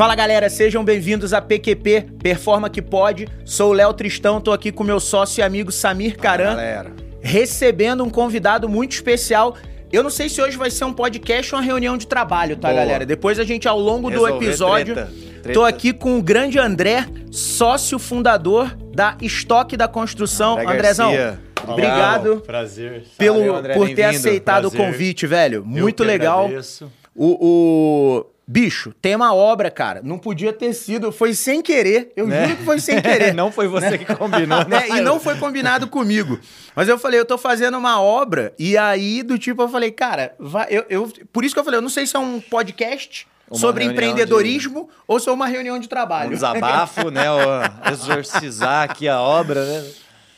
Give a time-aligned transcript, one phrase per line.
[0.00, 3.28] Fala galera, sejam bem-vindos a PQP, Performa que Pode.
[3.44, 6.92] Sou o Léo Tristão, tô aqui com meu sócio e amigo Samir Caran, Galera.
[7.20, 9.54] recebendo um convidado muito especial.
[9.92, 12.68] Eu não sei se hoje vai ser um podcast ou uma reunião de trabalho, tá,
[12.68, 12.80] Boa.
[12.80, 13.04] galera?
[13.04, 15.12] Depois a gente, ao longo Resolver do episódio, treta.
[15.42, 15.52] Treta.
[15.52, 20.58] tô aqui com o grande André, sócio fundador da Estoque da Construção.
[20.58, 21.40] André Andrezão, Garcia.
[21.68, 23.04] obrigado Prazer.
[23.18, 24.92] pelo, Valeu, André, por ter aceitado o Prazer.
[24.92, 25.62] convite, velho.
[25.62, 26.46] Muito legal.
[26.46, 26.90] agradeço.
[27.14, 30.00] O, o- Bicho, tem uma obra, cara.
[30.02, 31.12] Não podia ter sido.
[31.12, 32.12] Foi sem querer.
[32.16, 32.46] Eu Né?
[32.46, 33.32] juro que foi sem querer.
[33.34, 34.88] não foi você que combinou, né?
[34.88, 36.36] E não foi combinado comigo.
[36.74, 38.52] Mas eu falei, eu tô fazendo uma obra.
[38.58, 41.78] E aí, do tipo, eu falei, cara, vai, eu, eu- por isso que eu falei,
[41.78, 45.78] eu não sei se é um podcast Uma sobre empreendedorismo ou se é uma reunião
[45.78, 46.30] de Um trabalho.
[46.30, 47.26] desabafo, né?
[47.92, 49.84] exorcizar aqui a obra, né?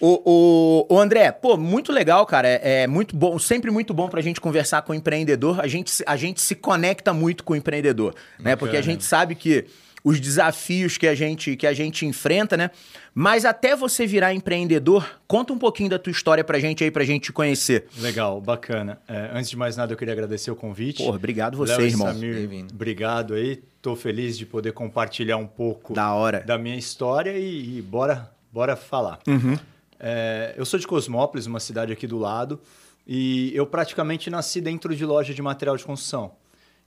[0.04, 2.48] O, o, o André, pô, muito legal, cara.
[2.48, 5.60] É, é muito bom, sempre muito bom pra gente conversar com o empreendedor.
[5.60, 8.56] A gente, se- a gente se conecta muito com o empreendedor, né?
[8.56, 9.64] Porque a gente sabe que
[10.04, 12.72] os desafios que a gente que a gente enfrenta, né?
[13.14, 17.04] Mas até você virar empreendedor, conta um pouquinho da tua história pra gente aí, pra
[17.04, 17.86] gente te conhecer.
[17.98, 18.98] Legal, bacana.
[19.06, 21.04] É, antes de mais nada, eu queria agradecer o convite.
[21.04, 22.08] Porra, obrigado você, Léo irmão.
[22.08, 22.74] Samir, Bem-vindo.
[22.74, 23.62] obrigado aí.
[23.80, 26.40] Tô feliz de poder compartilhar um pouco Da hora.
[26.40, 29.20] da minha história e, e bora, bora falar.
[29.28, 29.56] Uhum.
[30.04, 32.60] É, eu sou de Cosmópolis, uma cidade aqui do lado,
[33.06, 36.32] e eu praticamente nasci dentro de loja de material de construção.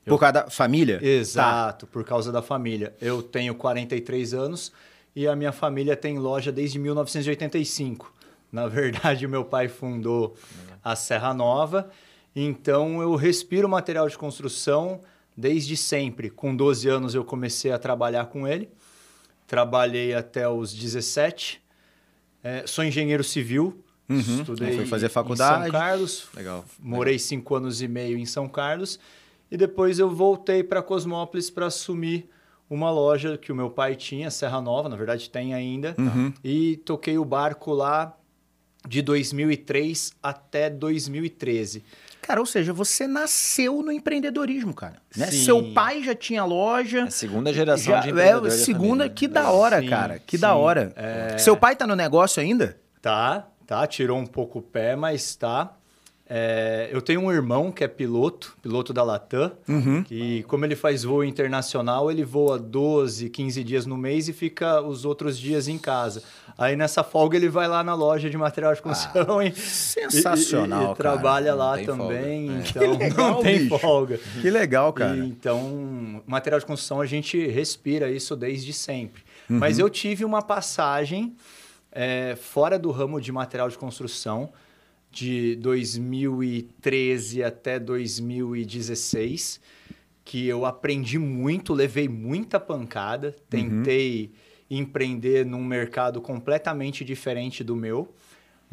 [0.05, 0.99] Por causa da família?
[0.99, 1.05] Tá.
[1.05, 2.93] Exato, por causa da família.
[3.01, 4.71] Eu tenho 43 anos
[5.15, 8.13] e a minha família tem loja desde 1985.
[8.51, 10.35] Na verdade, meu pai fundou
[10.83, 11.89] a Serra Nova,
[12.35, 14.99] então eu respiro material de construção
[15.35, 16.29] desde sempre.
[16.29, 18.69] Com 12 anos eu comecei a trabalhar com ele.
[19.47, 21.64] Trabalhei até os 17.
[22.45, 23.83] É, sou engenheiro civil.
[24.07, 25.63] Estudei Foi fazer em faculdade.
[25.63, 26.27] São Carlos.
[26.35, 26.63] Legal.
[26.79, 28.99] Morei cinco anos e meio em São Carlos
[29.49, 32.29] e depois eu voltei para Cosmópolis para assumir
[32.69, 35.95] uma loja que o meu pai tinha, Serra Nova, na verdade tem ainda,
[36.43, 38.15] e toquei o barco lá
[38.87, 41.83] de 2003 até 2013.
[42.25, 44.95] Cara, ou seja, você nasceu no empreendedorismo, cara.
[45.15, 45.27] Né?
[45.27, 45.45] Sim.
[45.45, 47.01] Seu pai já tinha loja.
[47.01, 49.09] É a segunda geração Já, de é, empreendedor da segunda, família.
[49.09, 50.19] que da hora, Sim, cara.
[50.19, 50.41] Que sim.
[50.41, 50.91] da hora.
[51.37, 52.77] Seu pai tá no negócio ainda?
[52.99, 55.71] Tá, tá, tirou um pouco o pé, mas tá.
[56.27, 59.51] É, eu tenho um irmão que é piloto, piloto da Latam,
[60.07, 64.81] que como ele faz voo internacional, ele voa 12, 15 dias no mês e fica
[64.81, 66.23] os outros dias em casa.
[66.57, 70.81] Aí nessa folga ele vai lá na loja de material de construção e, sensacional, e-
[70.81, 70.95] e- e cara.
[70.95, 72.55] trabalha Não lá também, folga.
[72.55, 72.69] É.
[72.69, 73.77] então Que legal, não tem bicho.
[73.79, 74.19] folga.
[74.41, 75.15] Que legal, cara.
[75.17, 79.21] E, então, material de construção a gente respira isso desde sempre.
[79.47, 81.35] Mas eu tive uma passagem
[81.91, 84.49] é, fora do ramo de material de construção
[85.15, 89.61] de 2013 até 2016,
[90.25, 94.33] que eu aprendi muito, levei muita pancada, tentei
[94.69, 98.13] empreender num mercado completamente diferente do meu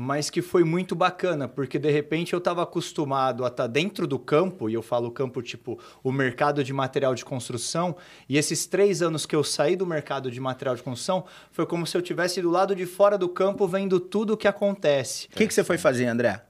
[0.02, 4.18] mas que foi muito bacana, porque de repente eu estava acostumado a estar dentro do
[4.18, 7.96] campo, e eu falo campo tipo o mercado de material de construção,
[8.28, 11.86] e esses três anos que eu saí do mercado de material de construção, foi como
[11.86, 15.28] se eu tivesse do lado de fora do campo vendo tudo o que acontece.
[15.32, 16.42] O que, que você foi fazer, André?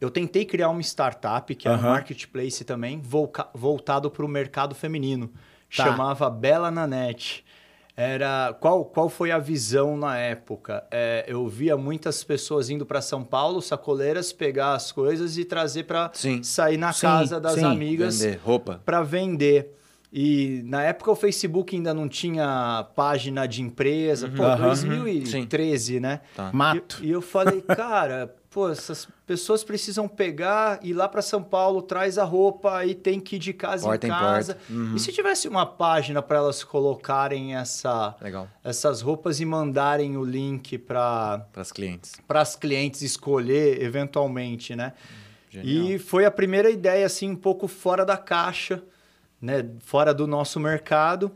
[0.00, 1.90] Eu tentei criar uma startup, que é um Aham.
[1.90, 3.00] marketplace também,
[3.54, 5.28] voltado para o mercado feminino.
[5.28, 5.84] Tá.
[5.84, 7.44] Chamava Bela Nanete.
[7.96, 10.84] Era qual, qual foi a visão na época?
[10.90, 15.84] É, eu via muitas pessoas indo para São Paulo, sacoleiras, pegar as coisas e trazer
[15.84, 16.10] para
[16.42, 17.64] sair na Sim, casa das sim.
[17.64, 18.20] amigas
[18.84, 19.76] para vender.
[20.16, 24.66] E na época o Facebook ainda não tinha página de empresa, pô, Aham.
[24.68, 26.20] 2013, né?
[26.36, 26.50] Tá.
[26.52, 26.98] Mato.
[27.02, 31.82] E, e eu falei, cara, pô, essas pessoas precisam pegar, ir lá para São Paulo,
[31.82, 34.54] traz a roupa, aí tem que ir de casa Porta em em casa.
[34.54, 34.72] porta.
[34.72, 34.94] Uhum.
[34.94, 38.48] E se tivesse uma página para elas colocarem essa, Legal.
[38.62, 42.12] essas roupas e mandarem o link para Para as clientes.
[42.28, 44.92] as clientes escolher eventualmente, né?
[45.50, 45.86] Genial.
[45.86, 48.80] E foi a primeira ideia, assim, um pouco fora da caixa,
[49.44, 49.64] né?
[49.80, 51.30] Fora do nosso mercado.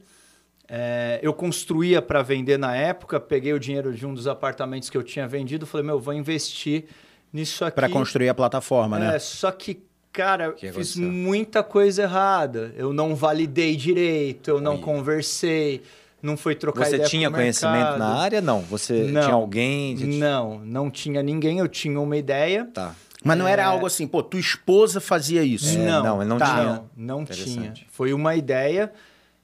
[0.71, 4.97] É, eu construía para vender na época, peguei o dinheiro de um dos apartamentos que
[4.99, 6.85] eu tinha vendido, falei, meu, vou investir
[7.33, 7.75] nisso aqui.
[7.77, 9.19] Pra construir a plataforma, É, né?
[9.19, 9.83] só que,
[10.13, 11.03] cara, que fiz aconteceu?
[11.11, 12.75] muita coisa errada.
[12.77, 14.81] Eu não validei direito, eu não Oi.
[14.83, 15.81] conversei,
[16.23, 17.99] não fui trocar Você tinha conhecimento mercado.
[18.01, 18.41] na área?
[18.43, 18.61] Não.
[18.63, 19.23] Você Não.
[19.23, 19.95] tinha alguém?
[19.95, 22.69] de- Não, não tinha ninguém, eu tinha uma ideia.
[22.75, 22.95] Tá.
[23.25, 25.77] Mas não era algo assim, pô, tua esposa fazia isso.
[25.79, 26.65] É, não, ele não tá, tinha.
[26.97, 27.75] Não, não tinha.
[27.91, 28.93] Foi uma ideia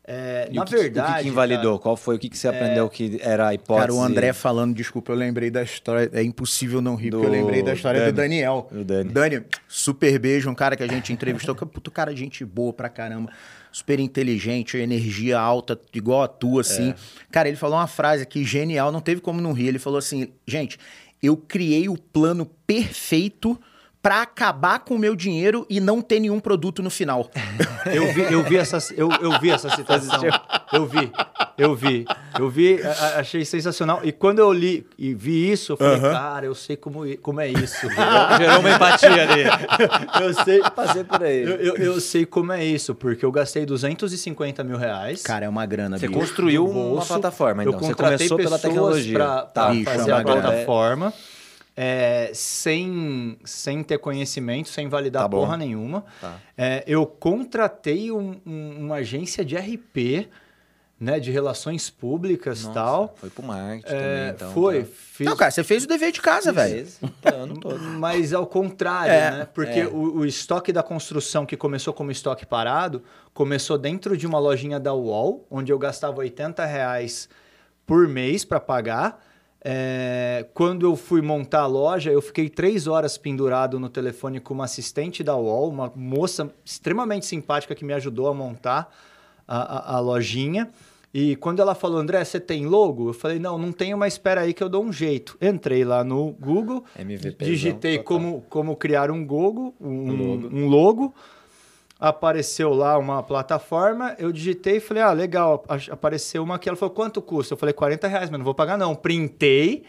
[0.06, 1.12] É, E na o que, verdade.
[1.12, 1.78] o que, que invalidou?
[1.78, 3.86] Qual foi o que, que você aprendeu que era a hipótese?
[3.88, 6.10] Cara, o André falando, desculpa, eu lembrei da história.
[6.12, 8.12] É impossível não rir, porque eu Do lembrei da história Dani.
[8.12, 8.68] do Daniel.
[8.70, 9.10] O Dani.
[9.10, 12.72] Dani, super beijo, um cara que a gente entrevistou, que é puto cara, gente boa
[12.72, 13.32] pra caramba.
[13.72, 16.90] Super inteligente, energia alta, igual a tua, assim.
[16.90, 16.94] É.
[17.32, 19.66] Cara, ele falou uma frase aqui genial, não teve como não rir.
[19.68, 20.78] Ele falou assim: gente,
[21.26, 23.58] eu criei o plano perfeito
[24.04, 27.30] pra acabar com o meu dinheiro e não ter nenhum produto no final.
[27.86, 30.18] Eu vi, eu vi essa, eu, eu vi essa citação.
[30.72, 31.12] Eu vi,
[31.58, 32.06] eu vi,
[32.38, 34.00] eu vi, a- achei sensacional.
[34.02, 37.48] E quando eu li e vi isso, eu falei, cara, eu sei como, como é
[37.48, 37.86] isso.
[38.38, 39.44] Gerou uma empatia ali.
[40.24, 41.42] eu sei, Passei por aí.
[41.42, 45.22] eu, eu, eu sei como é isso, porque eu gastei 250 mil reais.
[45.22, 46.18] Cara, é uma grana, Você bicho.
[46.20, 47.08] construiu do uma bolso.
[47.08, 47.74] plataforma, então.
[47.74, 49.14] Eu Você contratei começou pela pessoas tecnologia.
[49.18, 49.68] Pra, Tá.
[49.68, 50.40] Bicho, fazer é a uma grana.
[50.42, 51.06] plataforma.
[51.08, 51.33] é,
[52.32, 56.04] sem, sem ter conhecimento, sem validar Tá porra nenhuma.
[56.20, 56.36] Tá.
[56.56, 60.28] É, eu contratei um- um- uma agência de RP,
[61.00, 63.14] né, de relações públicas e Nossa, tal.
[63.16, 64.52] Foi pro marketing É, também, então.
[64.52, 64.88] foi, tá.
[64.94, 66.86] fiz, Não, cara, você fez o dever de casa, velho.
[67.60, 67.78] Todo.
[67.98, 69.48] mas ao contrário, É, né?
[69.52, 69.86] Porque é.
[69.86, 73.02] o, o estoque da construção, que começou como estoque parado,
[73.34, 77.28] começou dentro de uma lojinha da UOL, onde eu gastava 80 reais
[77.84, 79.22] por mês para pagar.
[79.66, 84.52] É, quando eu fui montar a loja, eu fiquei três horas pendurado no telefone com
[84.52, 88.94] uma assistente da UOL, uma moça extremamente simpática que me ajudou a montar
[89.48, 90.70] a, a- a lojinha.
[91.14, 93.08] E quando ela falou, André, você tem logo?
[93.08, 95.38] Eu falei, não, não tenho, mas espera aí que eu dou um jeito.
[95.40, 96.84] Entrei lá no Google,
[97.46, 98.04] digitei total.
[98.04, 100.56] como, como criar um logo, um, Logo.
[100.56, 101.14] um logo.
[102.08, 106.68] Apareceu lá uma plataforma, eu digitei e falei, ah, legal, ap- apareceu uma aqui.
[106.68, 107.54] Ela falou, quanto custa?
[107.54, 108.94] Eu falei, 40 reais, mas não vou pagar não.
[108.94, 109.84] Printei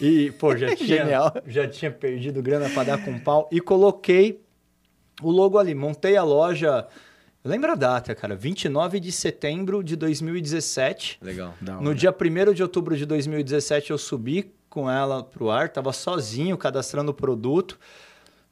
[0.00, 1.34] e, pô, já tinha, Genial.
[1.46, 4.40] já tinha perdido grana para dar com pau e coloquei
[5.22, 5.74] o logo ali.
[5.74, 6.86] Montei a loja,
[7.44, 8.34] lembra a data, cara?
[8.34, 11.18] 29 de setembro de 2017.
[11.20, 11.52] Legal.
[11.80, 16.56] No dia 1 de outubro de 2017, eu subi com ela pro ar, tava sozinho
[16.56, 17.78] cadastrando o produto.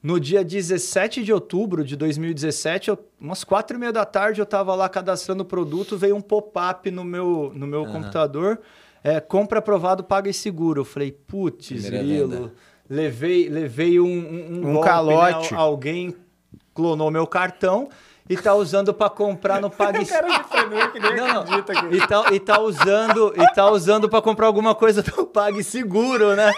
[0.03, 4.47] No dia 17 de outubro de 2017, eu, umas quatro e meia da tarde, eu
[4.47, 8.59] tava lá cadastrando o produto, veio um pop-up no meu, no meu computador,
[9.05, 10.81] é, compra aprovado, paga e seguro.
[10.81, 12.53] Eu falei, putz, venda.
[12.91, 15.53] levei, levei um, um, Um golpe, calote.
[15.53, 15.59] né?
[15.61, 16.17] Alguém
[16.75, 17.89] clonou meu cartão
[18.29, 20.27] e tá usando para comprar no PagSeguro.
[21.17, 21.45] Não, não.
[21.95, 26.53] E tá, e tá usando, e tá usando para comprar alguma coisa do PagSeguro, né?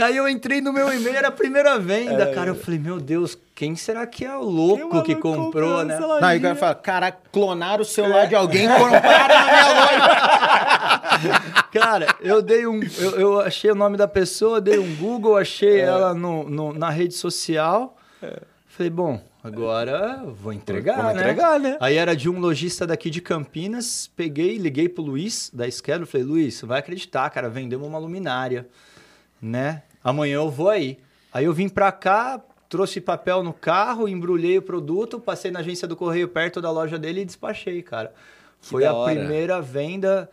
[0.00, 2.50] Aí eu entrei no meu e-mail, era a primeira venda, cara.
[2.50, 5.98] Eu falei, meu Deus, quem será que é o louco que comprou, né?
[5.98, 9.66] Não, aí o cara fala, cara, clonaram o celular de alguém e compraram na minha
[9.80, 10.12] loja.
[11.72, 12.80] Cara, eu dei um.
[12.98, 16.90] Eu, eu achei o nome da pessoa, dei um Google, achei ela no, no- na
[16.90, 17.96] rede social.
[18.66, 21.20] Falei, bom, agora eu vou entregar, Vamos né?
[21.22, 21.76] entregar, né?
[21.80, 24.10] Aí era de um lojista daqui de Campinas.
[24.16, 26.06] Peguei, liguei pro Luiz da Schedule.
[26.06, 28.66] Falei, Luiz, você vai acreditar, cara, vendemos uma luminária,
[29.42, 29.82] né?
[30.02, 30.98] Amanhã eu vou aí.
[31.32, 35.88] Aí eu vim pra cá, trouxe papel no carro, embrulhei o produto, passei na agência
[35.88, 38.14] do correio perto da loja dele e despachei, cara.
[38.60, 39.14] Foi da a hora.
[39.14, 40.30] primeira venda.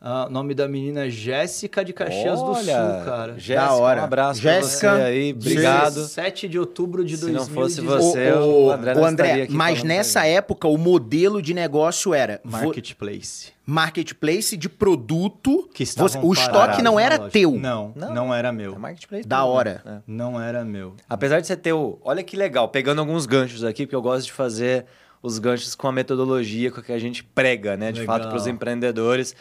[0.00, 3.32] Ah, nome da menina é Jéssica de Caxias do Olha, Sul, cara.
[3.38, 4.00] Jéssica, Da hora.
[4.00, 5.32] um abraço Jéssica, pra você aí.
[5.32, 6.06] Obrigado.
[6.06, 7.54] 7 de outubro de Se não 2018.
[7.54, 11.42] fosse você, o, o André o não André, estaria aqui mas nessa época o modelo
[11.42, 13.48] de negócio era Marketplace.
[13.66, 15.68] marketplace de produto.
[15.74, 17.52] Que você- o estoque não era teu.
[17.52, 18.14] Não, Não.
[18.14, 18.74] não, era meu.
[18.74, 19.26] É marketplace.
[19.26, 19.52] Da tudo, né?
[19.54, 19.82] hora.
[19.84, 19.92] É.
[20.06, 20.94] Não era meu.
[21.08, 21.98] Apesar de você ter o.
[22.02, 24.84] Olha que legal, pegando alguns ganchos aqui, porque eu gosto de fazer
[25.20, 27.90] os ganchos com a metodologia com a que a gente prega, né?
[27.90, 28.16] De Legal.
[28.18, 29.34] fato, para os empreendedores.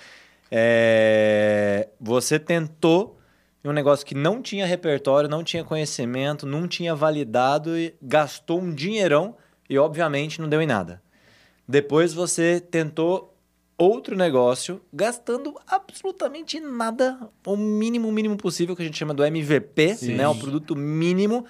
[0.51, 3.17] É, Você tentou
[3.63, 8.73] um negócio que não tinha repertório, não tinha conhecimento, não tinha validado e gastou um
[8.73, 9.35] dinheirão
[9.69, 11.01] e, obviamente, não deu em nada.
[11.67, 13.35] Depois você tentou
[13.77, 19.95] outro negócio, gastando absolutamente nada, o mínimo, mínimo possível, que a gente chama do MVP,
[19.95, 20.15] Sim.
[20.15, 20.27] né?
[20.27, 21.45] O produto mínimo,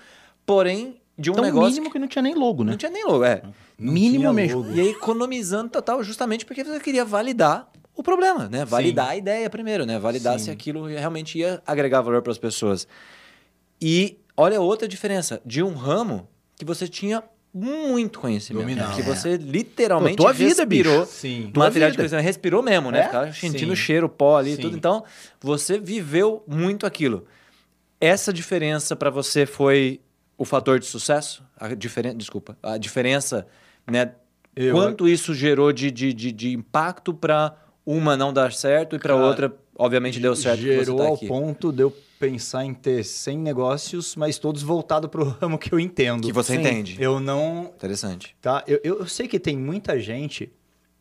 [0.45, 2.71] porém, de um Tão negócio mínimo que não tinha nem logo, que né?
[2.71, 3.43] não tinha nem logo, é.
[3.79, 4.61] Não mínimo mesmo.
[4.61, 4.73] logo.
[4.73, 8.63] E aí economizando total, justamente porque você queria validar o problema, né?
[8.63, 9.97] Validar a ideia primeiro, né?
[9.99, 10.45] Validar Sim.
[10.45, 12.87] se aquilo realmente ia agregar valor para as pessoas.
[13.81, 17.23] E olha outra diferença de um ramo que você tinha
[17.53, 21.11] muito conhecimento, que você literalmente Pô, tua vida, respirou bicho.
[21.11, 21.49] Sim.
[21.51, 22.03] Tua material de vida.
[22.03, 22.99] conhecimento, respirou mesmo, né?
[22.99, 23.03] É?
[23.05, 23.73] Ficava sentindo Sim.
[23.73, 24.61] o cheiro, pó ali e Sim.
[24.61, 24.77] tudo.
[24.77, 25.03] Então,
[25.41, 27.25] você viveu muito aquilo.
[27.99, 29.99] Essa diferença para você foi
[30.37, 31.43] o fator de sucesso?
[31.59, 33.47] A diferença, desculpa, a diferença,
[33.89, 34.11] né?
[34.55, 37.55] Eu- Quanto isso gerou de, de, de, de impacto para
[37.87, 41.15] uma não dar certo e para outra, obviamente, deu certo que Gerou você tá ao
[41.15, 41.25] aqui.
[41.25, 45.71] ponto de eu pensar em ter 100 negócios, mas todos voltados para o ramo que
[45.71, 46.27] eu entendo.
[46.27, 46.59] Que você Sim.
[46.59, 46.97] entende.
[46.99, 48.35] Eu não Interessante.
[48.41, 48.61] Tá?
[48.67, 50.51] Eu, eu, sei que tem muita gente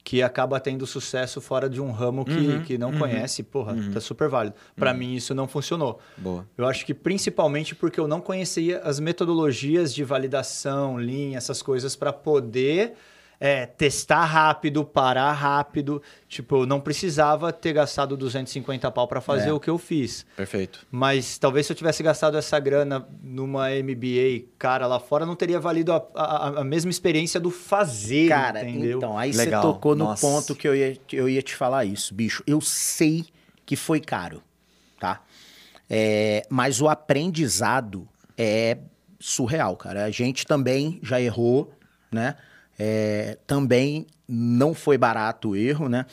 [0.05, 3.75] que acaba tendo sucesso fora de um ramo que, Uhum, que não uhum, conhece, porra,
[3.93, 4.55] tá super válido.
[4.77, 5.99] Para mim isso não funcionou.
[6.17, 6.47] Boa.
[6.57, 11.97] Eu acho que principalmente porque eu não conhecia as metodologias de validação, linha, essas coisas
[11.97, 12.93] para poder
[13.39, 16.03] é, testar rápido, parar rápido.
[16.29, 19.53] Tipo, eu não precisava ter gastado 250 pau para fazer É.
[19.53, 20.25] o que eu fiz.
[20.37, 20.87] Perfeito.
[20.91, 25.61] Mas talvez se eu tivesse gastado essa grana numa MBA, cara, lá fora, não teria
[25.61, 28.97] valido a, a- a mesma experiência do fazer, Cara, entendeu?
[28.99, 29.63] então, aí Legal.
[29.63, 30.27] você tocou no Nossa.
[30.27, 32.43] ponto que eu ia, eu ia te falar isso, bicho.
[32.47, 33.27] Eu sei
[33.67, 34.43] que foi caro,
[34.99, 35.21] tá?
[35.91, 38.79] É, mas o aprendizado é
[39.21, 40.05] surreal, cara.
[40.05, 41.73] A gente também já errou,
[42.11, 42.37] né?
[42.79, 46.07] É, também não foi barato o erro, né?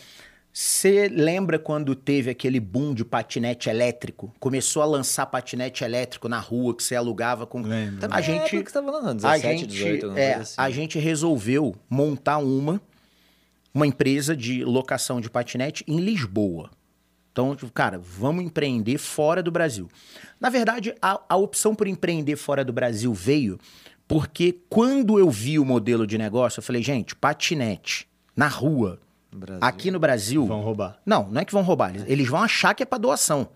[0.55, 4.31] Você lembra quando teve aquele boom de patinete elétrico?
[4.39, 7.63] Começou a lançar patinete elétrico na rua que você alugava com.
[7.63, 8.07] Lembro.
[8.11, 10.53] A gente, que você falando, a 17, gente, 18, alguma é, assim.
[10.55, 12.79] a gente resolveu montar uma,
[13.73, 16.69] uma empresa de locação de patinete em Lisboa.
[17.31, 19.89] Então, tipo, cara, vamos empreender fora do Brasil.
[20.39, 23.59] Na verdade, a, a opção por empreender fora do Brasil veio
[24.13, 28.99] porque quando eu vi o modelo de negócio, eu falei, gente, patinete na rua,
[29.31, 29.59] Brasil.
[29.59, 30.45] aqui no Brasil.
[30.45, 30.99] Vão roubar.
[31.03, 31.89] Não, não é que vão roubar.
[31.89, 33.49] Eles, eles vão achar que é pra doação.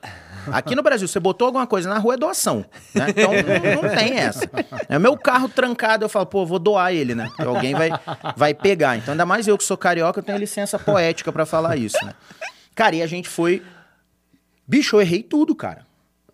[0.52, 2.66] Aqui no Brasil, você botou alguma coisa na rua, é doação.
[2.96, 3.06] né?
[3.10, 4.50] Então não, não tem essa.
[4.90, 7.28] É o meu carro trancado, eu falo, pô, vou doar ele, né?
[7.28, 7.92] Porque alguém vai,
[8.36, 8.98] vai pegar.
[8.98, 12.16] Então, ainda mais eu que sou carioca, eu tenho licença poética pra falar isso, né?
[12.74, 13.62] Cara, e a gente foi.
[14.68, 15.86] Bicho, eu errei tudo, cara.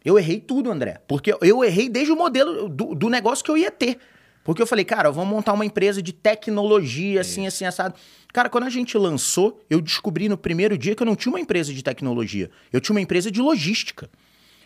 [0.06, 1.02] Eu errei tudo, André.
[1.08, 4.00] Porque eu errei desde o modelo do, do negócio que eu ia ter.
[4.44, 7.96] Porque eu falei, cara, vamos montar uma empresa de tecnologia, assim, assim, assado.
[8.34, 11.40] Cara, quando a gente lançou, eu descobri no primeiro dia que eu não tinha uma
[11.40, 12.50] empresa de tecnologia.
[12.72, 14.10] Eu tinha uma empresa de logística.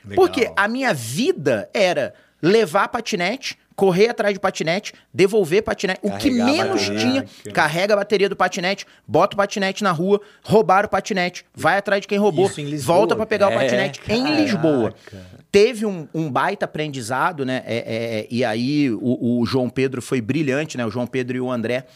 [0.03, 0.15] Legal.
[0.25, 5.99] Porque a minha vida era levar patinete, correr atrás de patinete, devolver patinete.
[6.01, 6.99] O que Carregar menos bateria.
[6.99, 11.77] tinha, carrega a bateria do patinete, bota o patinete na rua, roubar o patinete, vai
[11.77, 14.41] atrás de quem roubou, em volta pra pegar o É, patinete em caraca.
[14.41, 14.95] Lisboa.
[15.57, 17.63] Teve um, um baita aprendizado, né?
[17.65, 20.85] É, é, e aí o, o João Pedro foi brilhante, né?
[20.85, 21.87] O João Pedro e o André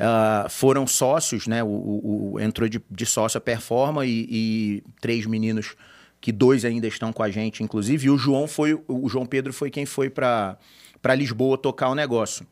[0.00, 1.62] ah, foram sócios, né?
[1.62, 5.76] O, o- o- entrou de, de sócio a Performa e, e três meninos
[6.20, 8.06] que dois ainda estão com a gente, inclusive.
[8.08, 10.58] E o João foi, o João Pedro foi quem foi para
[11.00, 12.44] para Lisboa tocar o negócio.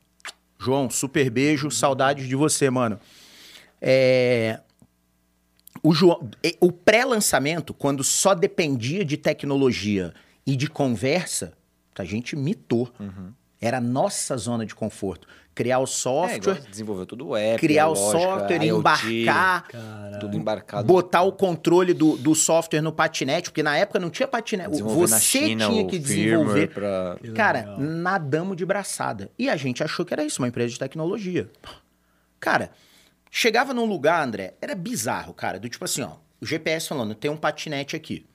[0.60, 3.00] João, super beijo, saudades de você, mano.
[3.80, 4.60] É,
[5.82, 5.92] o,
[6.60, 10.14] o pré-lançamento, quando só dependia de tecnologia
[10.46, 11.52] e de conversa,
[11.98, 12.90] a gente mitou.
[13.60, 15.28] Era a nossa zona de conforto.
[15.54, 19.68] Criar o É, software, igual desenvolveu tudo o app, criar o lógica, software, IoT, embarcar,
[20.18, 20.86] tudo embarcado.
[20.88, 24.70] botar o controle do, do software no patinete, porque na época não tinha patinete.
[24.82, 26.68] Você China tinha que desenvolver.
[26.72, 29.30] pra- Cara, nadamos de braçada.
[29.38, 31.48] E a gente achou que era isso, uma empresa de tecnologia.
[32.40, 32.70] Cara,
[33.30, 35.60] chegava num lugar, André, era bizarro, cara.
[35.60, 38.26] Do tipo assim, ó, o GPS falando, tem um patinete aqui.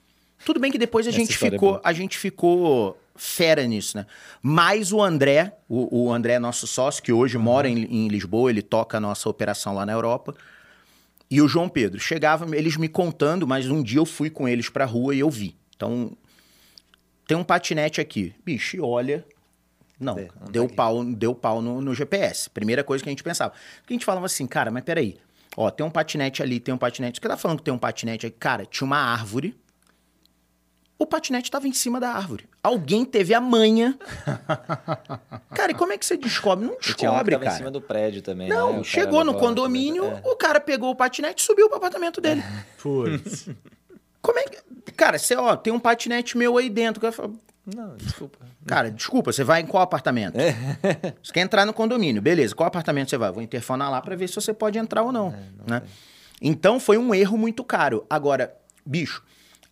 [0.46, 1.82] Tudo bem que depois a Essa gente é ficou, boa.
[1.84, 4.06] a gente ficou fera nisso, né?
[4.42, 8.50] Mas o André, o, o André é nosso sócio, que hoje mora em, em Lisboa,
[8.50, 10.36] ele toca a nossa operação lá na Europa.
[11.30, 12.00] E o João Pedro.
[12.00, 15.30] Chegava, eles me contando, mas um dia eu fui com eles pra rua e eu
[15.30, 15.56] vi.
[15.76, 16.12] Então,
[17.28, 18.34] tem um patinete aqui.
[18.46, 19.26] Bicho, olha.
[20.00, 22.50] Não, É, deu tá pau, deu pau no, no GPS.
[22.50, 23.52] Primeira coisa que a gente pensava.
[23.82, 25.18] Porque a gente falava assim, cara, mas peraí.
[25.58, 27.20] Ó, tem um patinete ali, tem um patinete.
[27.20, 28.38] Você tá falando que tem um patinete aqui?
[28.40, 29.58] Cara, tinha uma árvore.
[31.00, 32.46] O patinete tava em cima da árvore.
[32.64, 33.98] Alguém teve a manha.
[35.54, 36.66] cara, e como é que você descobre?
[36.66, 37.58] Não E tinha um que descobre, tava em cara.
[37.58, 38.72] cima do prédio também, Não, né?
[38.72, 40.22] O cara chegou no condomínio, É.
[40.26, 42.44] o cara pegou o patinete e subiu pro apartamento dele.
[42.82, 43.50] Putz.
[44.22, 44.58] Como é que.
[44.94, 46.98] Cara, você, ó, tem um patinete meu aí dentro.
[46.98, 47.32] O cara fala,
[47.66, 48.40] Não, desculpa.
[48.66, 50.36] Cara, desculpa, você vai em qual apartamento?
[51.24, 52.54] Você quer entrar no condomínio, beleza.
[52.56, 53.32] Qual apartamento você vai?
[53.32, 55.34] Vou interfonar lá pra ver se você pode entrar ou não.
[55.66, 55.82] né?
[56.42, 58.06] Então foi um erro muito caro.
[58.10, 58.54] Agora,
[58.86, 59.24] bicho,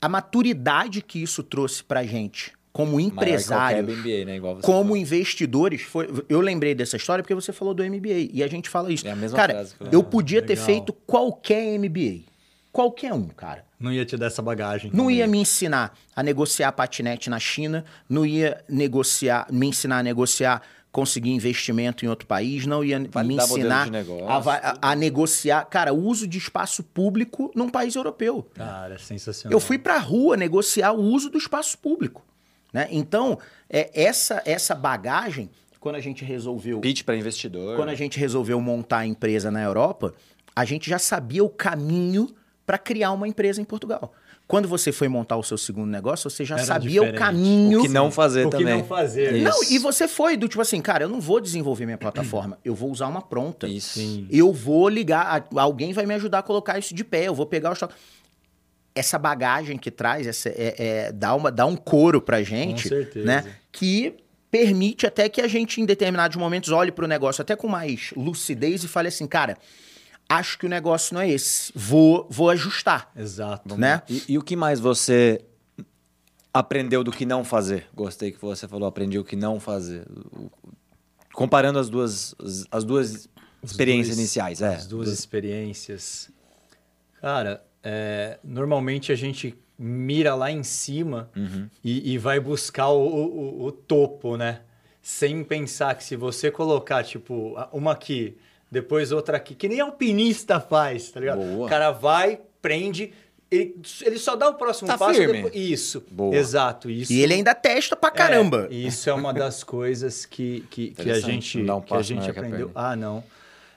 [0.05, 4.35] a maturidade que isso trouxe pra gente como empresários, MBA, né?
[4.35, 4.97] Igual você como falou.
[4.97, 6.07] investidores, foi.
[6.29, 9.07] Eu lembrei dessa história porque você falou do MBA e a gente fala isso.
[9.07, 10.65] É a mesma cara, frase que eu eu podia ter Legal.
[10.65, 12.25] feito qualquer MBA.
[12.71, 13.63] Qualquer um, cara.
[13.79, 14.91] Não ia te dar essa bagagem.
[14.93, 15.17] Não também.
[15.17, 20.61] ia me ensinar a negociar patinete na China, não ia negociar, me ensinar a negociar,
[20.95, 23.85] conseguir investimento em outro país, não ia me ensinar
[24.29, 28.47] a, a- a negociar, cara, o uso de espaço público num país europeu.
[28.53, 29.53] Cara, é sensacional.
[29.53, 32.23] Eu fui pra rua negociar o uso do espaço público,
[32.71, 32.87] né?
[32.89, 33.37] Então,
[33.69, 35.49] é, essa essa bagagem,
[35.81, 37.75] quando a gente resolveu Pitch para investidor.
[37.75, 40.13] quando a gente resolveu montar a empresa na Europa,
[40.55, 42.29] a gente já sabia o caminho
[42.65, 44.13] para criar uma empresa em Portugal.
[44.47, 47.15] Quando você foi montar o seu segundo negócio, você já Era sabia diferente.
[47.15, 47.79] o caminho.
[47.79, 48.77] O que não fazer O que também.
[48.77, 49.33] não fazer.
[49.33, 49.43] Isso.
[49.43, 52.75] Não, e você foi do tipo assim, cara, eu não vou desenvolver minha plataforma, eu
[52.75, 53.67] vou usar uma pronta.
[53.67, 53.97] Isso.
[53.99, 54.27] Sim.
[54.31, 57.71] Eu vou ligar, alguém vai me ajudar a colocar isso de pé, eu vou pegar
[57.71, 57.95] o estoque.
[58.93, 62.89] Essa bagagem que traz, essa, é, é- dá, uma, dá um couro pra gente, Com
[62.89, 63.25] certeza.
[63.25, 63.43] né?
[63.71, 64.13] Que
[64.49, 68.83] permite até que a gente, em determinados momentos, olhe pro negócio até com mais lucidez
[68.85, 69.57] e fale assim, cara,
[70.29, 73.77] acho que o negócio não é esse, vou, vou ajustar, Exato.
[73.77, 74.01] né?
[74.09, 75.43] E, e o que mais você
[76.53, 77.87] aprendeu do que não fazer?
[77.93, 80.05] Gostei que você falou, aprendi o que não fazer.
[81.33, 83.29] Comparando as duas, as, as duas
[83.61, 84.75] Os experiências dois- iniciais, é.
[84.75, 86.29] As duas experiências.
[87.19, 91.69] Cara, é, normalmente a gente mira lá em cima Uhum.
[91.83, 94.61] e, e vai buscar o, o- o topo, né?
[95.01, 98.37] Sem pensar que se você colocar, tipo, uma aqui,
[98.69, 101.39] depois outra aqui, que nem alpinista faz, tá ligado?
[101.41, 101.65] Boa.
[101.65, 103.13] O cara vai, prende,
[103.49, 105.43] ele, ele só dá o próximo Tá passo firme.
[105.43, 105.55] depois.
[105.55, 106.03] Isso.
[106.11, 106.35] Boa.
[106.35, 106.89] Exato.
[106.89, 107.13] Isso.
[107.13, 108.67] E ele ainda testa pra caramba.
[108.71, 112.29] É, isso é uma das coisas que, que, que a gente, um que a gente
[112.29, 112.71] aprendeu.
[112.73, 113.23] Ah, não.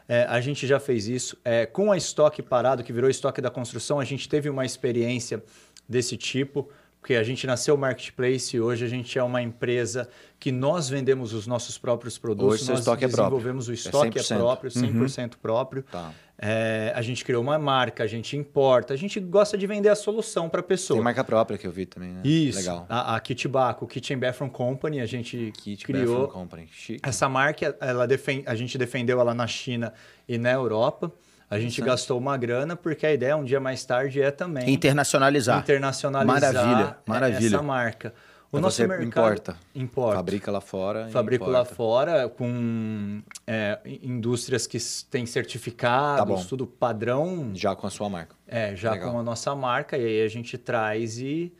[0.08, 1.36] É, a gente já fez isso.
[1.44, 5.42] É, com a estoque parado, que virou estoque da construção, a gente teve uma experiência
[5.86, 6.70] desse tipo,
[7.08, 11.32] porque a gente nasceu marketplace e hoje a gente é uma empresa que nós vendemos
[11.32, 12.60] os nossos próprios produtos.
[12.60, 13.38] Hoje nós estoque é próprio.
[13.38, 14.36] desenvolvemos o estoque é, 100%.
[14.36, 15.82] próprio, 100% próprio.
[15.84, 16.12] Tá.
[16.38, 19.94] É, a gente criou uma marca, a gente importa, a gente gosta de vender a
[19.94, 20.98] solução para a pessoa.
[20.98, 22.20] Tem marca própria que eu vi também, né?
[22.22, 22.58] Isso.
[22.58, 22.84] Legal.
[22.90, 26.68] A, a Kitbaco, Kitchen Bathroom Company, a gente Kit criou Company.
[26.70, 27.00] Chique.
[27.02, 29.94] essa marca, ela defen- a gente defendeu ela na China
[30.28, 31.10] e na Europa.
[31.50, 31.86] A gente Interessante.
[31.86, 35.58] gastou uma grana porque a ideia um dia mais tarde é também Internacionalizar.
[35.60, 37.46] internacionalizar Maravilha, maravilha.
[37.56, 38.14] essa marca.
[38.50, 39.56] O Mas nosso mercado importa.
[39.74, 40.16] importa.
[40.16, 41.08] Fabrica lá fora.
[41.08, 44.78] Fabrico lá fora com é, indústrias que
[45.10, 46.44] têm Tá certificados, bom.
[46.48, 48.34] tudo padrão, Já com a sua marca.
[48.46, 49.12] é, já Legal.
[49.12, 51.52] com a nossa marca, e aí a gente traz e,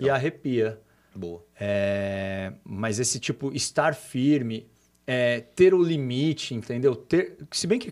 [0.00, 0.80] e arrepia.
[1.14, 1.44] Boa.
[1.58, 4.66] É, mas esse tipo, estar firme,
[5.12, 6.94] é, ter o limite, entendeu?
[6.94, 7.90] Ter, se bem que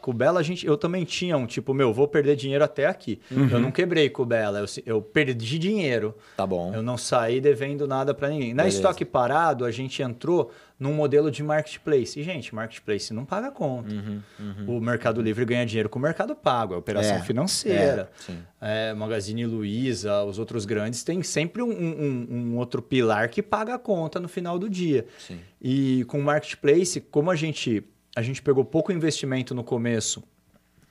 [0.00, 2.86] com o Bela, a gente, eu também tinha um tipo, meu, vou perder dinheiro até
[2.86, 3.18] aqui.
[3.50, 6.14] Eu não quebrei com o Bela, eu, eu perdi dinheiro.
[6.36, 6.72] Tá bom.
[6.72, 8.54] Eu não saí devendo nada para ninguém.
[8.54, 8.76] Na Beleza.
[8.76, 10.52] estoque parado, a gente entrou
[10.82, 12.18] num modelo de marketplace.
[12.18, 13.94] E, gente, marketplace não paga conta.
[13.94, 14.20] Uhum,
[14.66, 18.10] O Mercado Livre ganha dinheiro com o Mercado Pago, é operação É, financeira.
[18.18, 18.38] Sim.
[18.60, 23.74] É, Magazine Luiza, os outros grandes, tem sempre um, um- um outro pilar que paga
[23.74, 25.06] a conta no final do dia.
[25.18, 25.38] Sim.
[25.60, 27.84] E com o marketplace, como a gente,
[28.16, 30.22] a gente pegou pouco investimento no começo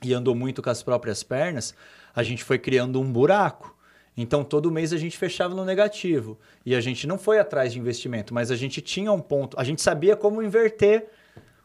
[0.02, 1.74] e andou muito com as próprias pernas,
[2.14, 3.76] a gente foi criando um buraco.
[4.16, 6.38] Então todo mês a gente fechava no negativo.
[6.64, 9.64] E a gente não foi atrás de investimento, mas a gente tinha um ponto, a
[9.64, 11.06] gente sabia como inverter,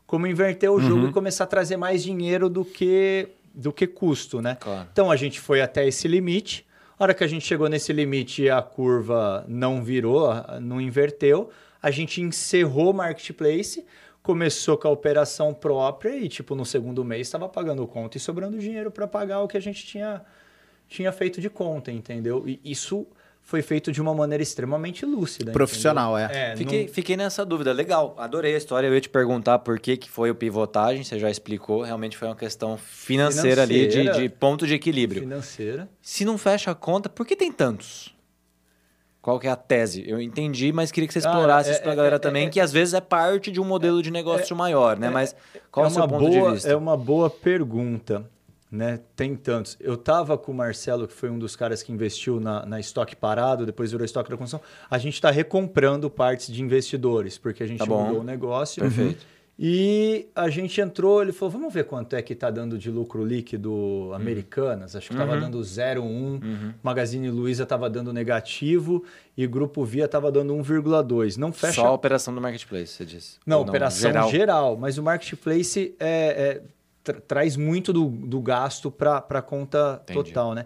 [0.05, 4.39] como inverter o jogo e começar a trazer mais dinheiro do que do que custo,
[4.41, 4.55] né?
[4.59, 4.87] Claro.
[4.91, 6.65] Então a gente foi até esse limite.
[6.97, 10.31] A hora que a gente chegou nesse limite e a curva não virou,
[10.61, 11.49] não inverteu,
[11.81, 13.85] a gente encerrou o marketplace,
[14.21, 18.57] começou com a operação própria e, tipo, no segundo mês estava pagando conta e sobrando
[18.57, 20.21] dinheiro para pagar o que a gente tinha,
[20.87, 22.43] tinha feito de conta, entendeu?
[22.47, 23.05] E isso
[23.41, 25.53] foi feito de uma maneira extremamente lúcida.
[25.53, 26.37] Profissional, entendeu?
[26.41, 26.55] é.
[26.57, 27.71] Fiquei, não- fiquei nessa dúvida.
[27.71, 28.87] Legal, adorei a história.
[28.87, 31.81] Eu ia te perguntar por que, que foi o pivotagem, você já explicou.
[31.81, 34.19] Realmente foi uma questão financeira, ali, de, Financeira.
[34.21, 35.21] de ponto de equilíbrio.
[35.21, 35.87] financeira.
[36.01, 38.13] Se não fecha a conta, por que tem tantos?
[39.21, 40.03] Qual que é a tese?
[40.07, 42.49] Eu entendi, mas queria que você explorasse é- isso pra é- galera é- também, é-
[42.49, 45.09] que às vezes é parte de um modelo de negócio maior, né?
[45.09, 45.35] Mas
[45.71, 46.69] qual é o seu uma ponto boa, de vista?
[46.69, 48.29] É uma boa pergunta,
[48.69, 48.99] né?
[49.15, 49.77] Tem tantos.
[49.79, 53.15] Eu tava com o Marcelo, que foi um dos caras que investiu na, na estoque
[53.15, 54.65] parado, depois virou estoque da construção.
[54.89, 58.81] A gente está recomprando partes de investidores, porque a gente Tá mudou o negócio.
[58.81, 59.25] Perfeito.
[59.59, 63.25] E a gente entrou, ele falou, vamos ver quanto é que está dando de lucro
[63.25, 64.95] líquido Americanas.
[64.95, 65.39] Acho que estava Uhum.
[65.39, 69.03] dando 0,1, Magazine Luiza estava dando negativo
[69.35, 71.37] e Grupo Via estava dando 1,2.
[71.37, 73.39] Não fecha Só a operação do marketplace, você disse.
[73.47, 74.77] não, Ou operação geral.
[74.77, 76.61] mas o marketplace é, é,
[77.13, 80.23] tra- traz muito do, do gasto para a conta Entendi.
[80.31, 80.65] total, né?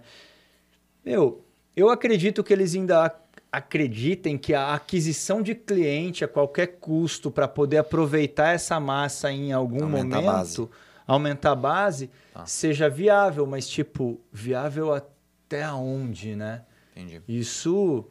[1.06, 1.44] Meu,
[1.76, 7.30] eu acredito que eles ainda ac- acreditem que a aquisição de cliente a qualquer custo
[7.30, 10.70] para poder aproveitar essa massa em algum Aumentar a momento, base.
[11.08, 12.46] aumentar a base, Tá.
[12.46, 16.64] seja viável, mas tipo, viável até onde, né?
[16.96, 17.22] Entendi.
[17.28, 18.06] Isso,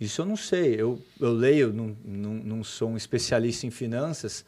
[0.00, 0.74] isso eu não sei.
[0.80, 4.44] Eu, eu leio, não, não, não sou um especialista em finanças,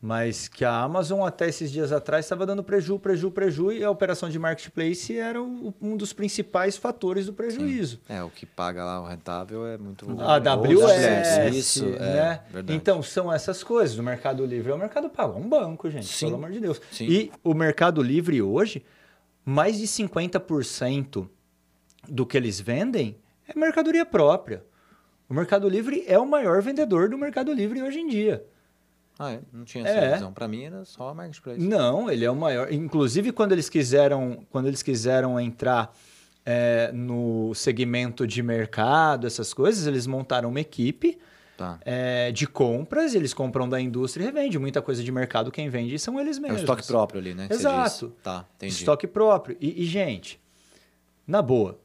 [0.00, 3.90] mas que a Amazon até esses dias atrás estava dando preju, preju, preju e a
[3.90, 7.98] operação de marketplace era o- um dos principais fatores do prejuízo.
[8.08, 10.06] É, o que paga lá o rentável é muito...
[10.20, 12.40] A AWS, Isso, é, né?
[12.52, 12.76] verdade.
[12.76, 13.98] Então, são essas coisas.
[13.98, 16.26] O Mercado Livre é o Mercado Pago, é um banco, gente, Sim.
[16.26, 16.80] pelo amor de Deus.
[16.92, 17.06] Sim.
[17.08, 18.84] E o Mercado Livre hoje,
[19.44, 21.28] mais de 50%
[22.08, 23.16] do que eles vendem
[23.48, 24.62] é mercadoria própria.
[25.28, 28.44] O Mercado Livre é o maior vendedor do Mercado Livre hoje em dia.
[29.18, 29.40] Ah, é?
[29.52, 30.12] Não tinha essa É.
[30.14, 30.32] visão.
[30.32, 31.60] Pra mim era só a Marketplace.
[31.60, 32.70] Não, ele é o maior.
[32.72, 35.92] Inclusive, quando eles quiseram, quando eles quiseram entrar
[36.48, 41.18] é, no segmento de mercado, essas coisas, eles montaram uma equipe
[41.56, 41.78] Tá.
[41.84, 44.56] é, de compras, eles compram da indústria e revende.
[44.58, 46.60] Muita coisa de mercado, quem vende são eles É o mesmos.
[46.60, 47.48] estoque próprio ali, né?
[47.50, 48.12] Exato.
[48.22, 48.74] Tá, entendi.
[48.74, 49.56] Estoque próprio.
[49.60, 50.38] E, e, gente,
[51.26, 51.80] na boa,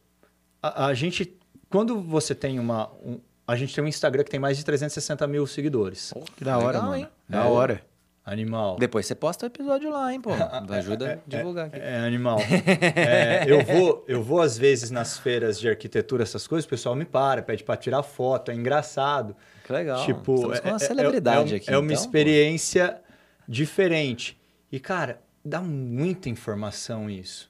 [0.62, 1.36] a, a gente,
[1.70, 2.91] quando você tem uma.
[3.04, 6.13] um- a gente tem um Instagram que tem mais de 360 mil seguidores.
[6.13, 6.96] Pô, Que da hora, legal, mano.
[6.98, 7.08] hein?
[7.32, 7.48] Da É.
[7.48, 7.82] hora.
[8.24, 8.78] Animal.
[8.78, 10.30] Depois você posta o episódio lá, hein, pô.
[10.70, 11.80] Ajuda a divulgar aqui.
[11.80, 12.38] É animal.
[12.96, 16.96] É, eu, vou, eu vou, às vezes, nas feiras de arquitetura, essas coisas, o pessoal
[16.96, 19.36] me para, pede para tirar foto, é engraçado.
[19.65, 20.06] Que legal.
[20.06, 21.70] Tipo, Estamos com é- uma é- celebridade é, aqui.
[21.72, 22.02] É uma então, pô.
[22.02, 23.02] experiência
[23.48, 24.39] diferente.
[24.72, 27.50] E, cara, dá muita informação isso.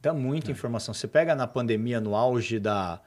[0.00, 0.12] Dá É.
[0.14, 0.94] muita informação.
[0.94, 3.00] Você pega na pandemia, no auge da,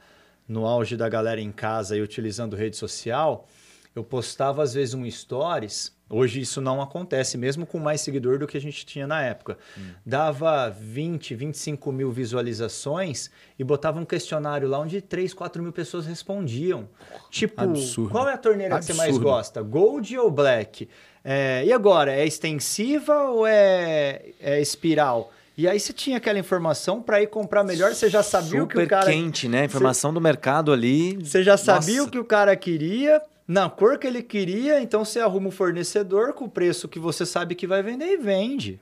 [0.46, 3.48] no auge da galera em casa e utilizando rede social,
[3.96, 5.98] eu postava às vezes um stories.
[6.12, 9.56] Hoje isso não acontece, mesmo com mais seguidor do que a gente tinha na época.
[9.78, 9.90] Hum.
[10.04, 16.06] Dava 20, 25 mil visualizações e botava um questionário lá onde 3, 4 mil pessoas
[16.06, 16.88] respondiam.
[17.30, 18.10] Tipo, Absurdo.
[18.10, 19.30] qual é a torneira que você mais Absurdo.
[19.30, 19.62] gosta?
[19.62, 20.88] Gold ou Black?
[21.24, 25.32] É, e agora, é extensiva ou é, é espiral?
[25.56, 28.74] E aí você tinha aquela informação para ir comprar melhor, você já sabia o que
[28.74, 29.66] Super o cara quente, né?
[29.66, 31.16] Informação do mercado ali.
[31.22, 32.08] você já sabia Nossa.
[32.08, 33.20] o que o cara queria,
[33.52, 37.26] na cor que ele queria, então você arruma um fornecedor com o preço que você
[37.26, 38.78] sabe que vai vender e vende.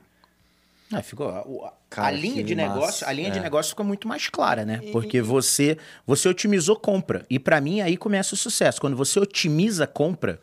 [0.92, 2.68] Ah, ficou, a, Cara, a linha de massa.
[2.74, 3.42] negócio, a linha de É.
[3.42, 4.80] negócio ficou muito mais clara, né?
[4.92, 7.24] Porque você você otimizou compra.
[7.30, 8.78] E pra mim aí começa o sucesso.
[8.78, 10.38] Quando você otimiza a compra,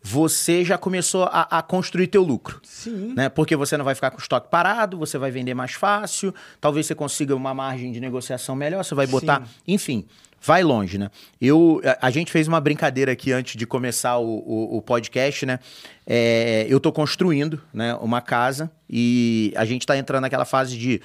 [0.00, 2.60] você já começou a, a construir teu lucro.
[2.62, 3.12] Sim.
[3.16, 3.28] Né?
[3.28, 6.86] Porque você não vai ficar com o estoque parado, você vai vender mais fácil, talvez
[6.86, 9.40] você consiga uma margem de negociação melhor, você vai botar.
[9.46, 9.52] Sim.
[9.66, 10.06] Enfim,
[10.44, 11.10] vai longe, né?
[11.40, 15.46] Eu, a, a gente fez uma brincadeira aqui antes de começar o, o- o podcast,
[15.46, 15.58] né?
[16.06, 21.00] É, eu tô construindo né, uma casa e a gente tá entrando naquela fase de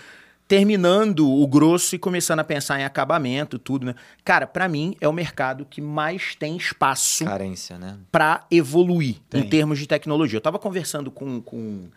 [0.47, 3.95] terminando o grosso e começando a pensar em acabamento, tudo, né?
[4.25, 7.97] Cara, pra mim é o mercado que mais tem espaço Carência, né?
[8.11, 9.41] pra evoluir Tem.
[9.41, 10.37] em termos de tecnologia.
[10.37, 11.87] Eu tava conversando com- com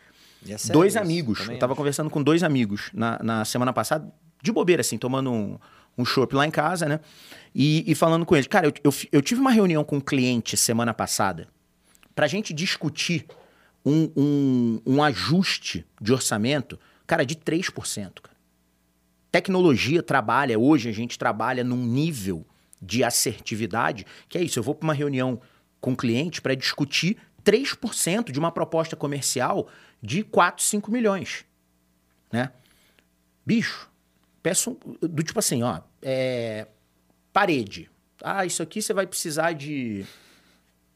[0.46, 1.40] é dois amigos.
[1.48, 1.78] Eu tava acho.
[1.78, 4.06] conversando com dois amigos na, na semana passada,
[4.42, 5.58] de bobeira, assim, tomando um,
[5.96, 7.00] um chopp lá em casa, né?
[7.54, 8.46] E, e falando com eles.
[8.46, 11.48] Cara, eu, eu, eu tive uma reunião com um cliente semana passada
[12.14, 13.26] pra gente discutir
[13.84, 18.36] um, um, um ajuste de orçamento, cara, de 3%, cara.
[19.30, 22.46] Tecnologia trabalha, hoje a gente trabalha num nível
[22.80, 25.40] de assertividade, que é isso, eu vou para uma reunião
[25.80, 29.68] com o cliente para discutir 3% de uma proposta comercial
[30.02, 31.44] de 4, 5 milhões,
[32.30, 32.52] né?
[33.44, 33.90] Bicho,
[34.42, 36.66] peço um- do tipo assim, ó, é,
[37.32, 37.90] parede.
[38.22, 40.04] Ah, isso aqui você vai precisar de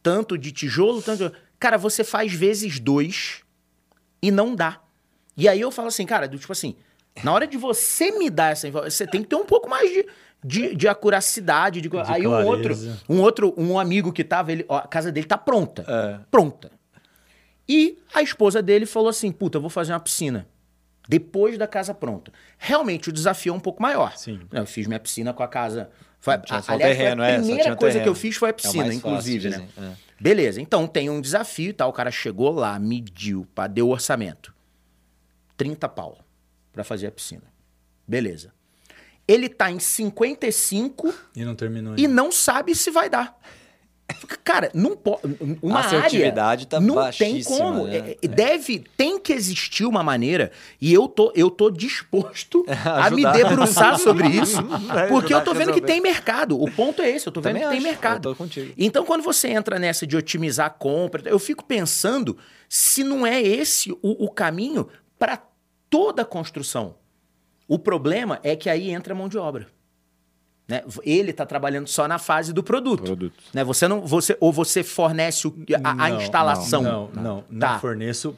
[0.02, 1.28] tanto de tijolo, tanto.
[1.30, 3.42] de- Cara, você faz vezes dois
[4.22, 4.80] e não dá.
[5.36, 6.76] E aí eu falo assim, cara, do tipo assim,
[7.24, 9.90] na hora de você me dar essa informação, você tem que ter um pouco mais
[9.90, 10.06] de,
[10.44, 11.80] de, de acuracidade.
[11.80, 11.88] De...
[12.06, 12.46] aí um clareza.
[12.48, 12.74] outro,
[13.08, 15.84] um outro, um amigo que tava, ele, ó, a casa dele tá pronta.
[15.88, 16.20] É.
[16.30, 16.70] Pronta.
[17.68, 20.46] E a esposa dele falou assim: puta, eu vou fazer uma piscina.
[21.08, 22.32] Depois da casa pronta.
[22.58, 24.16] Realmente, o desafio é um pouco maior.
[24.16, 24.40] Sim.
[24.52, 25.88] Eu fiz minha piscina com a casa.
[26.18, 26.42] Foi, a- o
[26.72, 28.10] aliás, terreno, foi a é, primeira o coisa que terreno.
[28.10, 29.56] eu fiz foi a É o piscina, fácil, inclusive, né?
[29.76, 29.92] dizem, é.
[30.18, 31.90] Beleza, então tem um desafio e tal.
[31.90, 34.52] O cara chegou lá, mediu, pá, deu orçamento.
[35.56, 36.18] 30 pau
[36.72, 37.44] pra fazer a piscina.
[38.08, 38.52] Beleza.
[39.28, 42.12] Ele tá em 55 E não terminou e ainda.
[42.14, 43.36] não sabe se vai dar.
[44.44, 45.20] Cara, não pode.
[45.60, 47.86] Uma A assertividade área tá não tem como.
[47.86, 47.96] né?
[47.96, 53.10] É, é, Deve, tem que existir uma maneira e eu tô, eu tô disposto a
[53.10, 54.62] me debruçar sobre isso,
[55.08, 56.60] porque eu tô vendo que tem mercado.
[56.60, 58.22] O ponto é esse, eu tô vendo Também que tem acho, mercado.
[58.22, 58.72] tô contigo.
[58.78, 62.36] Então, quando você entra nessa de otimizar a compra, eu fico pensando
[62.68, 64.88] se não é esse o, o caminho
[65.18, 65.42] para
[65.90, 66.94] toda a construção.
[67.66, 69.66] O problema é que aí entra a mão de obra.
[70.68, 70.82] Né?
[71.04, 73.02] Ele está trabalhando só na fase do produto.
[73.04, 73.34] Produto.
[73.54, 73.62] Né?
[73.62, 76.82] Você não, você, ou você fornece o- a, a Não, instalação.
[76.82, 77.72] Não, não, não, Tá.
[77.74, 78.36] não forneço.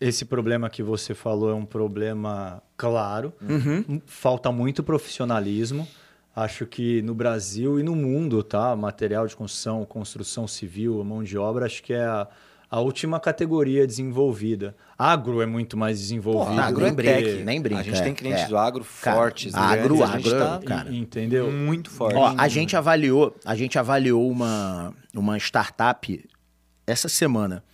[0.00, 3.32] Esse problema que você falou é um problema claro.
[3.40, 4.00] Uhum.
[4.06, 5.86] Falta muito profissionalismo.
[6.34, 8.74] Acho que no Brasil e no mundo, tá?
[8.74, 12.26] Material de construção, construção civil, mão de obra, acho que é a,
[12.70, 14.76] a última categoria desenvolvida.
[14.96, 16.54] Agro é muito mais desenvolvido.
[16.54, 17.80] Pô, agro é tech, nem brinca.
[17.80, 18.48] A gente é, tem clientes é.
[18.48, 20.94] do agro Cara, fortes, agro, grandes, a gente agro, tá cara.
[20.94, 21.50] Entendeu?
[21.50, 22.16] muito forte.
[22.16, 26.24] Ó, a gente avaliou, a gente avaliou uma, uma startup
[26.86, 27.64] essa semana.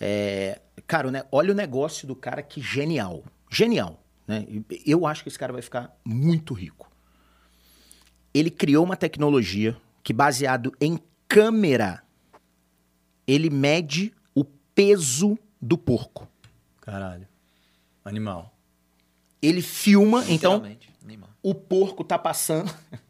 [0.00, 3.22] É, cara, né, olha o negócio do cara que genial.
[3.48, 4.02] Genial.
[4.26, 4.44] Né?
[4.84, 6.90] Eu acho que esse cara vai ficar muito rico.
[8.34, 12.02] Ele criou uma tecnologia que, baseado em câmera,
[13.24, 14.21] ele mede o
[14.74, 16.28] peso do porco.
[16.80, 17.26] Caralho.
[18.04, 18.52] Animal.
[19.40, 20.62] Ele filma, então
[21.04, 21.30] animal.
[21.42, 22.72] o porco tá passando.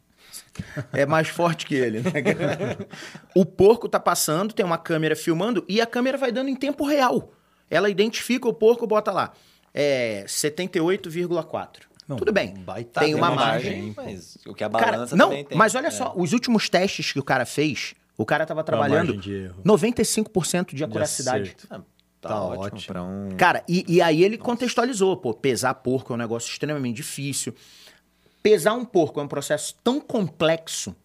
[0.91, 2.11] É mais forte que ele, né?
[3.35, 6.85] o porco tá passando, tem uma câmera filmando e a câmera vai dando em tempo
[6.85, 7.33] real.
[7.69, 9.33] Ela identifica o porco, bota lá.
[9.73, 11.67] É 78,4.
[12.07, 12.53] Não, Tudo bem.
[12.55, 13.93] baita- tem uma margem.
[13.93, 13.93] margem.
[13.95, 15.57] mas o que a Cara, balança não, também tem.
[15.57, 15.91] mas olha É.
[15.91, 19.61] só, os últimos testes que o cara fez, o cara tava trabalhando de erro.
[19.65, 21.55] 95% de acuracidade.
[21.57, 21.67] acerto.
[21.69, 21.79] Ah,
[22.21, 22.93] tá, Tá ótimo, ótimo.
[22.93, 23.29] pra um...
[23.37, 27.53] Cara, e, e aí ele contextualizou, pô, pesar porco é um negócio extremamente difícil.
[28.41, 30.95] Pesar um porco é um processo tão complexo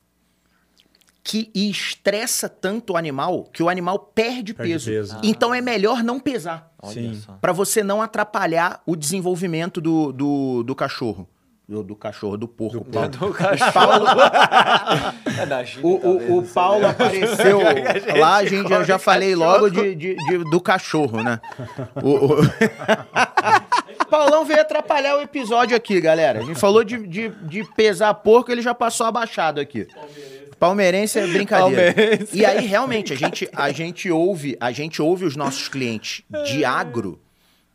[1.22, 4.90] que e estressa tanto o animal que o animal perde, Perde peso.
[4.90, 5.20] peso.
[5.22, 7.14] Então é melhor não pesar, Olha Sim.
[7.20, 7.32] só.
[7.34, 11.28] Pra você não atrapalhar o desenvolvimento do, do, do cachorro.
[11.68, 12.82] Do, do cachorro, do porco.
[12.82, 13.08] Paulo.
[13.10, 13.72] Do cachorro.
[13.72, 14.06] Paulo-
[15.38, 16.42] É da China, O, talvez, o, o.
[16.42, 17.58] Paulo apareceu
[18.18, 21.38] lá, a gente, eu já falei logo de, de- de- do cachorro, né?
[22.02, 22.36] O, o-
[24.08, 26.40] Paulão veio atrapalhar o episódio aqui, galera.
[26.40, 29.86] A gente falou de, de, de pesar porco, ele já passou abaixado aqui.
[30.58, 31.92] Palmeirense é brincadeira.
[31.92, 32.34] Palmeirense.
[32.36, 36.64] E aí, realmente, a gente, a gente ouve, a gente ouve os nossos clientes de
[36.64, 37.20] agro.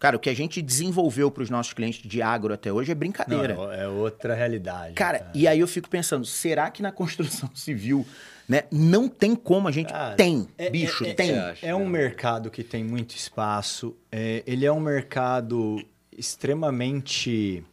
[0.04, 2.94] Cara, o que a gente desenvolveu para os nossos clientes de agro até hoje é
[2.94, 3.54] Não, brincadeira.
[3.74, 4.96] é outra realidade.
[4.96, 8.06] Cara, e aí eu fico pensando, será que na construção civil,
[8.46, 9.94] né, não tem como a gente...
[9.94, 11.40] Cara, tem, é- bicho, é- tem.
[11.40, 11.66] Acha?
[11.66, 13.96] É um mercado que tem muito espaço.
[14.12, 15.82] é, ele é um mercado
[16.18, 17.64] extremamente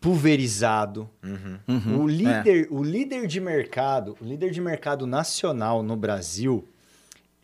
[0.00, 1.10] pulverizado.
[1.24, 6.64] Uhum, O, líder, o líder de mercado, o líder de mercado nacional no Brasil,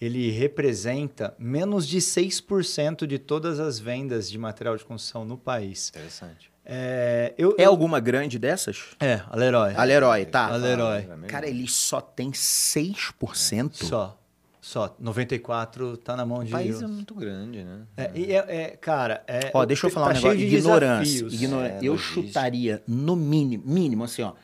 [0.00, 5.88] ele representa menos de 6% de todas as vendas de material de construção no país.
[5.90, 6.50] Interessante.
[6.64, 8.84] É, eu, É eu- alguma grande dessas?
[9.00, 9.74] É, a Leroy.
[9.74, 10.48] A Leroy, tá.
[10.48, 11.06] A Leroy.
[11.26, 13.84] Cara, ele só tem 6%?
[13.86, 14.18] Só.
[14.60, 14.94] Só.
[15.00, 16.50] 94 tá na mão O de...
[16.52, 17.80] país é muito grande, né?
[17.96, 20.38] É, e é, é, cara, é, Ó, deixa eu falar tá um negócio.
[20.38, 21.26] cheio de Ignorância.
[21.26, 24.34] Ignora- É, eu chutaria no mínimo, mínimo assim, ó,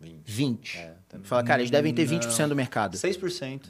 [0.00, 0.78] 20.
[0.78, 1.26] É, também.
[1.26, 2.96] Fala, cara, eles devem ter 20% do mercado.
[2.96, 3.62] 6%.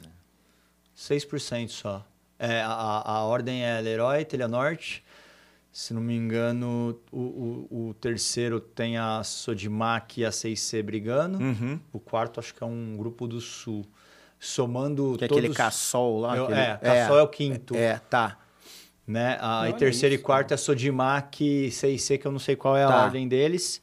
[0.97, 2.05] 6% só.
[2.37, 5.03] É, a, a ordem é Leroy, Telenorte.
[5.71, 7.17] Se não me engano, o,
[7.69, 11.37] o, o terceiro tem a Sodimac e a 6C brigando.
[11.37, 11.79] Uhum.
[11.91, 13.85] O quarto acho que é um grupo do Sul.
[14.39, 15.43] Somando Que é todos...
[15.43, 16.35] aquele caçol lá.
[16.37, 17.75] É, aquele- é, Cassol é o quinto.
[17.75, 18.37] É, tá.
[19.07, 19.37] né?
[19.41, 22.55] A, Olha e terceiro isso, e quarto é Sodimac e 6C, que eu não sei
[22.55, 23.03] qual é a Tá.
[23.05, 23.81] ordem deles.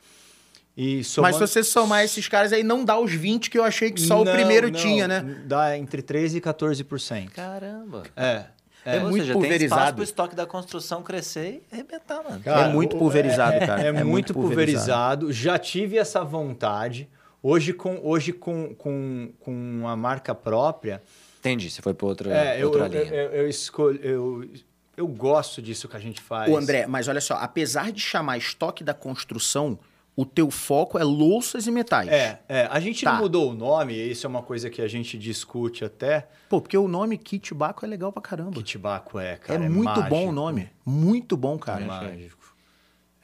[0.76, 1.34] E Mas somando...
[1.34, 4.22] se você somar esses caras aí, não dá os 20 que eu achei que só
[4.22, 4.78] o Não, primeiro não.
[4.80, 5.42] tinha, né?
[5.44, 7.30] Dá entre 13% e 14%.
[7.30, 8.04] Caramba.
[8.16, 8.44] É.
[8.84, 9.58] É Ou muito seja, pulverizado.
[9.58, 12.40] tem espaço pro estoque da construção crescer e arrebentar, mano.
[12.40, 13.82] Cara, É muito o- pulverizado, é- cara.
[13.82, 15.26] É, É muito muito pulverizado.
[15.26, 15.32] pulverizado.
[15.32, 17.08] Já tive essa vontade.
[17.42, 21.02] Hoje, com, hoje com, com, com a marca própria,
[21.40, 23.14] Entendi, você foi pra outra, é, eu, outra eu, linha.
[23.14, 24.00] eu, eu escolho.
[24.00, 24.48] Eu,
[24.96, 26.50] eu gosto disso que a gente faz.
[26.50, 29.76] Ô, André, mas olha só, apesar de chamar estoque da construção,
[30.14, 32.08] o teu foco é louças e metais.
[32.08, 33.12] É, é, a gente Tá.
[33.14, 36.28] não mudou o nome, isso é uma coisa que a gente discute até.
[36.48, 38.52] Pô, porque o nome Kit Baco é legal pra caramba.
[38.52, 39.60] Que Tibaco é, é cara.
[39.60, 40.08] muito mágico.
[40.08, 40.68] bom o nome.
[40.84, 41.82] Muito bom, cara.
[41.82, 42.41] É mágico.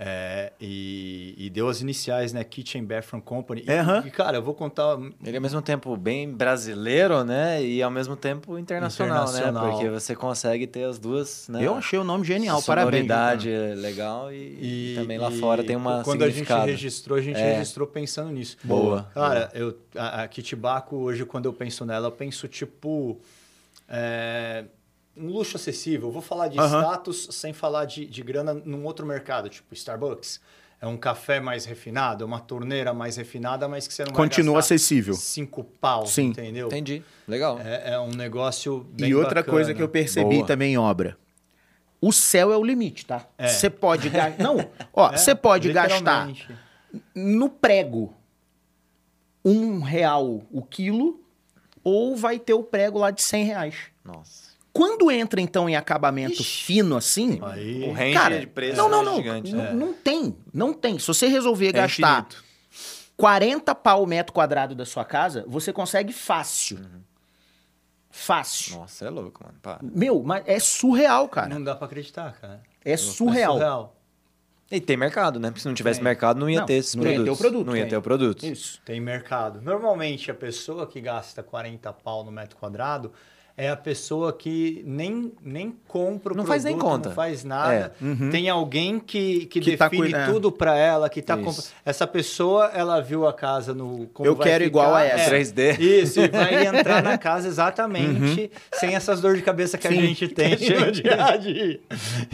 [0.01, 2.45] É, e, e deu as iniciais, né?
[2.45, 3.65] Kitchen Bathroom Company.
[3.67, 4.05] E, Aham.
[4.07, 4.97] e, cara, eu vou contar.
[5.25, 7.61] Ele é ao mesmo tempo bem brasileiro, né?
[7.61, 9.39] E ao mesmo tempo internacional, né?
[9.41, 9.71] Internacional.
[9.73, 11.67] Porque você consegue ter as duas, né?
[11.67, 13.07] Eu achei o nome genial, parabéns.
[13.09, 16.53] Sonoridade viu, é legal e, E, também lá e fora tem uma Quando a gente
[16.53, 17.55] registrou, a gente É.
[17.55, 18.57] registrou pensando nisso.
[18.63, 23.21] Boa, Cara, eu, a, a Kitibaco, hoje, quando eu penso nela, eu penso tipo.
[23.89, 24.65] é,
[25.19, 26.09] um luxo acessível.
[26.09, 30.41] Eu vou falar de status sem falar de, de grana num outro mercado, tipo Starbucks.
[30.81, 34.55] É um café mais refinado, é uma torneira mais refinada, mas que você não Continua
[34.55, 35.13] vai acessível.
[35.15, 36.27] cinco pau, Sim.
[36.27, 36.69] entendeu?
[36.69, 37.03] Entendi.
[37.27, 37.59] Legal.
[37.59, 39.53] É, é um negócio bem E outra bacana.
[39.57, 40.47] coisa que eu percebi Boa.
[40.47, 41.19] também em obra.
[42.01, 43.27] O céu é o limite, tá?
[43.37, 43.49] É.
[43.49, 44.39] Você pode gastar.
[44.41, 44.57] Não,
[44.93, 46.31] ó, É, você pode gastar
[47.13, 48.15] no prego
[49.45, 51.21] um real o quilo,
[51.83, 53.75] ou vai ter o prego lá de 100 reais.
[54.05, 54.48] Nossa.
[54.79, 56.63] Quando entra, então, em acabamento Ixi.
[56.65, 57.41] fino assim.
[57.43, 59.17] Aí, O range Cara, de preço não, não, é não.
[59.17, 59.53] gigante.
[59.53, 59.73] Não, né?
[59.73, 60.37] não tem.
[60.55, 60.99] Não tem.
[61.01, 62.45] Se você resolver É gastar infinito.
[63.17, 66.77] 40 pau o metro quadrado da sua casa, você consegue fácil.
[66.79, 67.01] Uhum.
[68.09, 68.77] Fácil.
[68.79, 69.59] Nossa, é louco, mano.
[69.61, 69.81] Para.
[69.83, 71.49] Meu, mas é surreal, cara.
[71.49, 72.63] não dá pra acreditar, cara.
[72.85, 73.53] É surreal.
[73.57, 73.97] É surreal.
[74.71, 75.49] E tem mercado, né?
[75.49, 76.05] Porque se não tivesse Tem.
[76.05, 77.39] mercado, não ia Não, ter esses não ia ter produtos.
[77.39, 77.91] o produto, Não ia tem.
[77.91, 78.47] ter o produto.
[78.47, 78.81] Isso.
[78.85, 79.61] Tem mercado.
[79.63, 83.11] Normalmente, a pessoa que gasta 40 pau no metro quadrado,
[83.61, 87.09] é a pessoa que nem, nem compra o Não produto, faz nem conta.
[87.09, 87.93] não faz nada.
[88.01, 88.31] É.
[88.31, 90.27] Tem alguém que, que, Que tá define é.
[90.27, 91.45] tudo para ela, que tá Isso.
[91.45, 95.31] comp- Essa pessoa, ela viu a casa no como Eu vai quero igual a essa.
[95.33, 95.77] 3D.
[95.81, 100.03] Isso, e vai entrar na casa exatamente sem essas dores de cabeça que a Sim.
[100.03, 101.81] gente tem no dia a dia.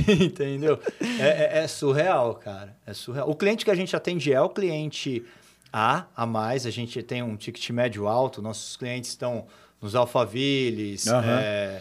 [0.07, 0.79] Entendeu?
[1.19, 2.77] É, é- é surreal, cara.
[2.87, 3.31] É surreal.
[3.31, 5.25] O cliente que a gente atende é o cliente
[5.73, 6.67] A, a mais.
[6.67, 8.41] A gente tem um ticket médio alto.
[8.43, 9.47] Nossos clientes estão
[9.85, 11.07] nos Alphavilles.
[11.07, 11.39] Aham.
[11.41, 11.81] é,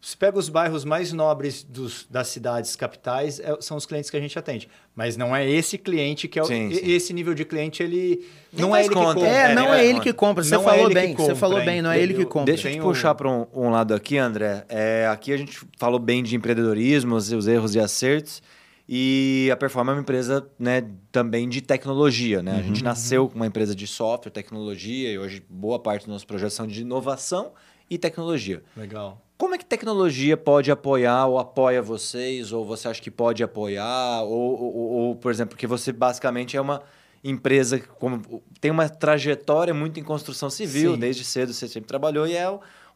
[0.00, 4.16] se pega os bairros mais nobres dos, das cidades capitais, é- são os clientes que
[4.16, 4.68] a gente atende.
[4.94, 6.80] Mas não é esse cliente que é o, Sim, sim.
[6.90, 8.24] Esse nível de cliente, ele.
[8.52, 9.08] Nem não é ele conta.
[9.08, 9.28] que compra.
[9.28, 9.80] É, É, não né?
[9.80, 10.44] é ele que compra.
[10.44, 12.46] Você Não é falou bem, você compra, falou bem, não é ele que compra.
[12.46, 14.64] Deixa eu te Tem puxar para um, um lado aqui, André.
[14.68, 18.40] É, aqui a gente falou bem de empreendedorismo, os os erros e acertos.
[18.88, 22.42] E a Performa é uma empresa né, também de tecnologia.
[22.42, 22.58] Né?
[22.58, 26.24] A gente nasceu com uma empresa de software, tecnologia, e hoje boa parte dos nossos
[26.24, 27.52] projetos são de inovação
[27.90, 28.62] e tecnologia.
[28.76, 29.20] Legal.
[29.36, 32.50] Como é que tecnologia pode apoiar ou apoia vocês?
[32.52, 34.22] Ou você acha que pode apoiar?
[34.22, 36.82] Ou, ou- ou, por exemplo, porque você basicamente é uma
[37.22, 40.98] empresa que como, tem uma trajetória muito em construção civil, Sim.
[41.00, 42.48] desde cedo você sempre trabalhou e é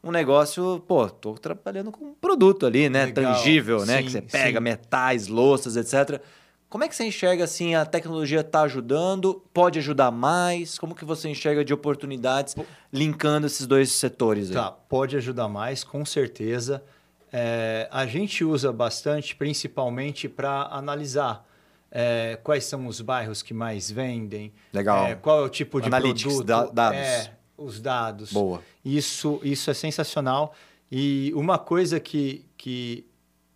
[0.03, 3.05] um negócio, pô, tô trabalhando com um produto ali, né?
[3.05, 3.33] Legal.
[3.33, 3.99] Tangível, né?
[3.99, 4.63] Sim, que você pega sim.
[4.63, 6.21] metais, louças, etc.
[6.69, 9.41] Como é que você enxerga assim, a tecnologia está ajudando?
[9.53, 10.77] Pode ajudar mais?
[10.77, 12.55] Como que você enxerga de oportunidades
[12.91, 14.55] linkando esses dois setores aí?
[14.55, 16.83] Tá, pode ajudar mais, com certeza.
[17.31, 21.47] É, a gente usa bastante, principalmente para analisar
[21.91, 24.51] é, quais são os bairros que mais vendem.
[24.73, 25.05] Legal.
[25.05, 26.45] é, qual é o tipo de Analytics, produto.
[26.45, 27.29] da- dados.
[27.63, 28.31] É, os dados.
[28.33, 28.61] Boa.
[28.83, 30.53] Isso, isso é sensacional.
[30.91, 33.05] E uma coisa que, que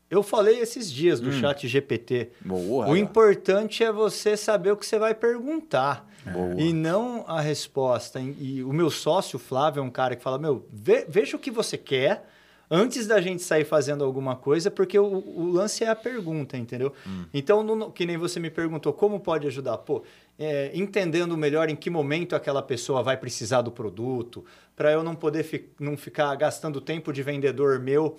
[0.10, 2.32] eu falei esses dias do chat GPT.
[2.41, 2.88] Boa.
[2.89, 6.08] O importante é você saber o que você vai perguntar.
[6.26, 6.56] Boa.
[6.60, 8.20] E não a resposta.
[8.20, 11.52] E o meu sócio, Flávio, é um cara que fala: Meu, ve- veja o que
[11.52, 12.28] você quer
[12.69, 16.93] antes da gente sair fazendo alguma coisa, porque o, o lance é a pergunta, entendeu?
[17.34, 19.77] Então, no- que nem você me perguntou, como pode ajudar?
[19.80, 20.03] Pô,
[20.38, 24.43] é, entendendo melhor em que momento aquela pessoa vai precisar do produto,
[24.75, 28.17] para eu não poder fi- não ficar gastando tempo de vendedor meu.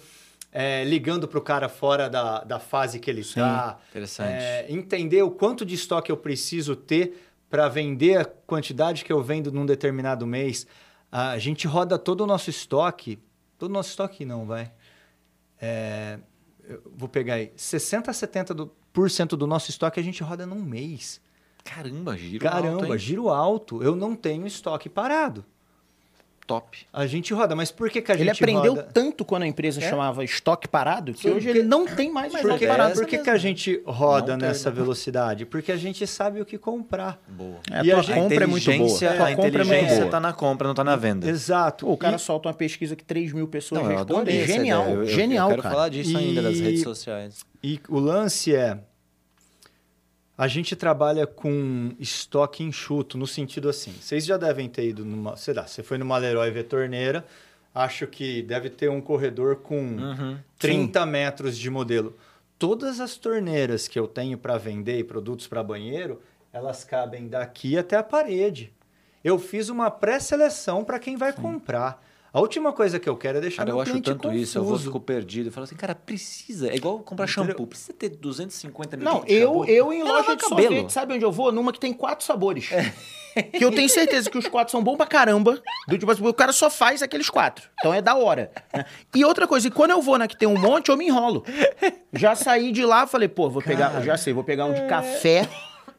[0.50, 3.78] é, ligando para o cara fora da, da fase que ele está.
[3.90, 4.30] interessante.
[4.42, 9.22] É, entender o quanto de estoque eu preciso ter para vender a quantidade que eu
[9.22, 10.66] vendo num determinado mês.
[11.12, 13.18] A gente roda todo o nosso estoque,
[13.58, 14.72] todo o nosso estoque não, vai.
[15.60, 16.18] É,
[16.64, 21.20] eu vou pegar aí, 60 a 70% do, nosso estoque a gente roda num mês.
[21.64, 22.98] Caramba, giro Caramba, alto, hein?
[22.98, 23.82] giro alto.
[23.82, 25.44] Eu não tenho estoque parado.
[26.48, 26.78] Top.
[26.92, 28.88] A gente roda, mas por que, que a Ele gente aprendeu roda?
[28.92, 29.88] tanto quando a empresa É?
[29.88, 32.94] chamava estoque parado, que Porque- hoje ele não tem mais Mas estoque por que, parado.
[32.94, 34.76] por que, que a gente roda Não nessa não.
[34.76, 35.44] velocidade?
[35.44, 37.20] Porque a gente sabe o que comprar.
[37.28, 37.58] Boa.
[37.70, 38.76] É, a E a tua gente- compra é muito boa.
[38.76, 40.10] a compra é muito inteligência boa.
[40.10, 41.28] tá na compra, não tá na venda.
[41.28, 41.84] Exato.
[41.86, 44.46] Pô, o cara E- solta uma pesquisa que 3 mil pessoas Não, respondem.
[44.46, 44.88] Genial.
[44.88, 45.74] Eu- eu- genial, eu quero cara.
[45.74, 47.44] falar disso E- ainda nas redes sociais.
[47.62, 48.78] E o lance é.
[50.38, 53.92] A gente trabalha com estoque enxuto, no sentido assim.
[54.00, 55.36] Vocês já devem ter ido numa.
[55.36, 57.26] Sei lá, você foi numa Leroy ver torneira,
[57.74, 60.38] acho que deve ter um corredor com Uhum.
[60.56, 62.16] 30 metros de modelo.
[62.56, 66.22] Todas as torneiras que eu tenho para vender e produtos para banheiro,
[66.52, 68.72] elas cabem daqui até a parede.
[69.24, 72.00] Eu fiz uma pré-seleção para quem vai comprar.
[72.32, 74.62] A última coisa que eu quero é deixar Cara, meu eu acho tanto isso, eu
[74.62, 74.90] vou confuso.
[74.90, 75.48] fico perdido.
[75.48, 76.68] Eu falo assim, cara, precisa.
[76.70, 77.46] É igual comprar Entendeu?
[77.46, 77.66] shampoo.
[77.66, 79.64] Precisa ter 250 mil Não, eu, shampoo.
[79.64, 80.62] eu em É loja de cabelo.
[80.68, 81.50] sorvete, sabe onde eu vou?
[81.50, 82.68] Numa que tem quatro sabores.
[83.54, 85.62] Que eu tenho certeza que os quatro são bons pra caramba.
[85.86, 87.68] Do tipo assim, o cara só faz aqueles quatro.
[87.78, 88.50] Então é da hora.
[88.74, 88.84] né?
[89.14, 91.44] E outra coisa, e quando eu vou na que tem um monte, eu me enrolo.
[92.12, 95.48] Já saí de lá, falei, pô, vou pegar, já sei, vou pegar um de café.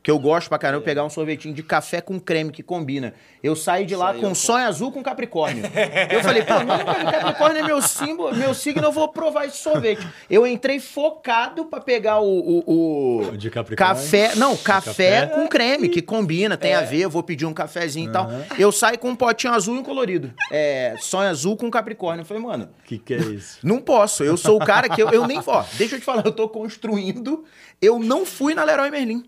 [0.01, 3.13] Que eu gosto pra caramba, pegar um sorvetinho de café com creme que combina.
[3.43, 5.63] Eu saí de lá Saiu com sonho azul com Capricórnio.
[6.09, 10.07] Eu falei, pô, não, Capricórnio é meu símbolo, meu signo, eu vou provar esse sorvete.
[10.29, 13.95] Eu entrei focado pra pegar o, o, o De Capricórnio?
[13.95, 15.25] café, não, café, café?
[15.27, 18.29] com creme que combina, tem a ver, eu vou pedir um cafezinho e tal.
[18.57, 20.33] Eu saio com um potinho azul e um colorido.
[20.51, 22.21] É, sonho azul com Capricórnio.
[22.21, 23.59] Eu falei, mano, O que, que é isso?
[23.61, 24.23] não posso.
[24.23, 25.41] Eu sou o cara que eu, eu nem.
[25.45, 27.43] Ó, deixa eu te falar, eu tô construindo.
[27.81, 29.23] Eu não fui na Leroy Merlin.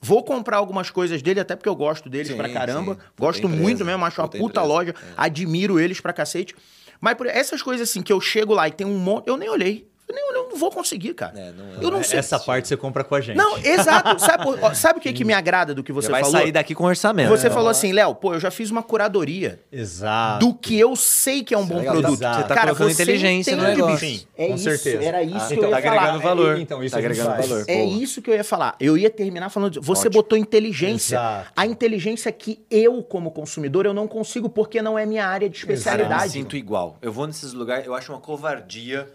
[0.00, 2.94] Vou comprar algumas coisas dele, até porque eu gosto deles Sim, pra caramba.
[2.94, 3.00] sim.
[3.18, 4.90] Gosto empresa, muito mesmo, acho uma puta puta empresa, loja.
[4.90, 5.12] é.
[5.16, 6.54] Admiro eles pra cacete.
[7.00, 9.28] Mas por essas coisas assim, que eu chego lá e tem um monte.
[9.28, 9.87] Eu nem olhei.
[10.08, 11.38] Eu, nem, eu não vou conseguir, cara.
[11.38, 11.84] É, não é.
[11.84, 12.18] eu não sei.
[12.18, 13.36] Essa parte você compra com a gente.
[13.36, 14.18] Não, exato.
[14.24, 16.40] Sabe, ó, sabe o que, que me agrada do que você Você vai falou?
[16.40, 17.28] sair daqui com orçamento.
[17.28, 20.46] Você falou assim, Léo, pô, eu já fiz uma curadoria Exato.
[20.46, 21.94] do que eu sei que é um bom legal.
[21.94, 22.14] produto.
[22.20, 22.36] Exato.
[22.36, 23.98] Você tá Cara, colocando você inteligência no negócio.
[24.08, 25.04] Sim, É com isso, certeza.
[25.04, 25.96] Era isso Ah, que então eu ia tá falar.
[26.00, 26.58] agregando valor.
[26.58, 27.48] Então, isso tá agregando faz.
[27.48, 27.64] valor.
[27.68, 28.02] É Boa.
[28.02, 28.76] isso que eu ia falar.
[28.80, 29.72] Eu ia terminar falando.
[29.72, 30.12] de- Você Ótimo.
[30.22, 31.16] botou inteligência.
[31.16, 31.52] Exato.
[31.54, 35.58] A inteligência que eu, como consumidor, eu não consigo porque não é minha área de
[35.60, 36.32] Cara, eu me especialidade.
[36.32, 36.96] sinto igual.
[37.02, 39.06] Eu vou nesses lugares, eu acho uma covardia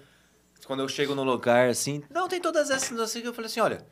[0.65, 2.03] quando eu chego no lugar assim.
[2.09, 3.27] Não, tem todas essas, o que.
[3.27, 3.85] Eu falei assim: olha,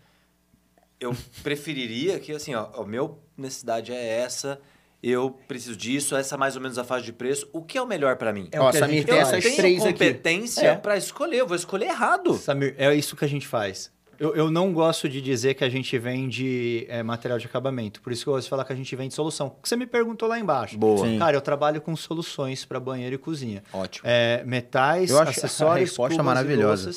[1.00, 4.60] eu preferiria que, assim, ó, a minha necessidade é essa,
[5.02, 7.50] eu preciso disso, essa é mais ou menos a faixa de preço.
[7.52, 8.48] O que é o melhor pra mim?
[8.52, 9.92] É Ó, o que a Samir, gente tem eu essas tenho três aqui.
[9.94, 10.76] competência É.
[10.76, 12.36] pra escolher, eu vou escolher errado.
[12.36, 13.92] Samir, é isso que a gente faz.
[14.22, 18.00] Eu, eu não gosto de dizer que a gente vende é, material de acabamento.
[18.04, 19.56] Por isso que eu gosto de falar que a gente vende solução.
[19.64, 20.78] Você me perguntou lá embaixo.
[20.78, 21.08] Boa.
[21.08, 21.18] Sim.
[21.18, 23.64] Cara, eu trabalho com soluções para banheiro e cozinha.
[23.74, 24.08] Ótimo.
[24.08, 26.92] É, metais, Eu acho a acessórios, resposta cubas e maravilhosa.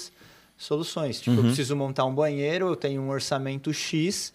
[0.54, 1.18] soluções.
[1.18, 4.30] Tipo, eu preciso montar um banheiro, eu tenho um orçamento X.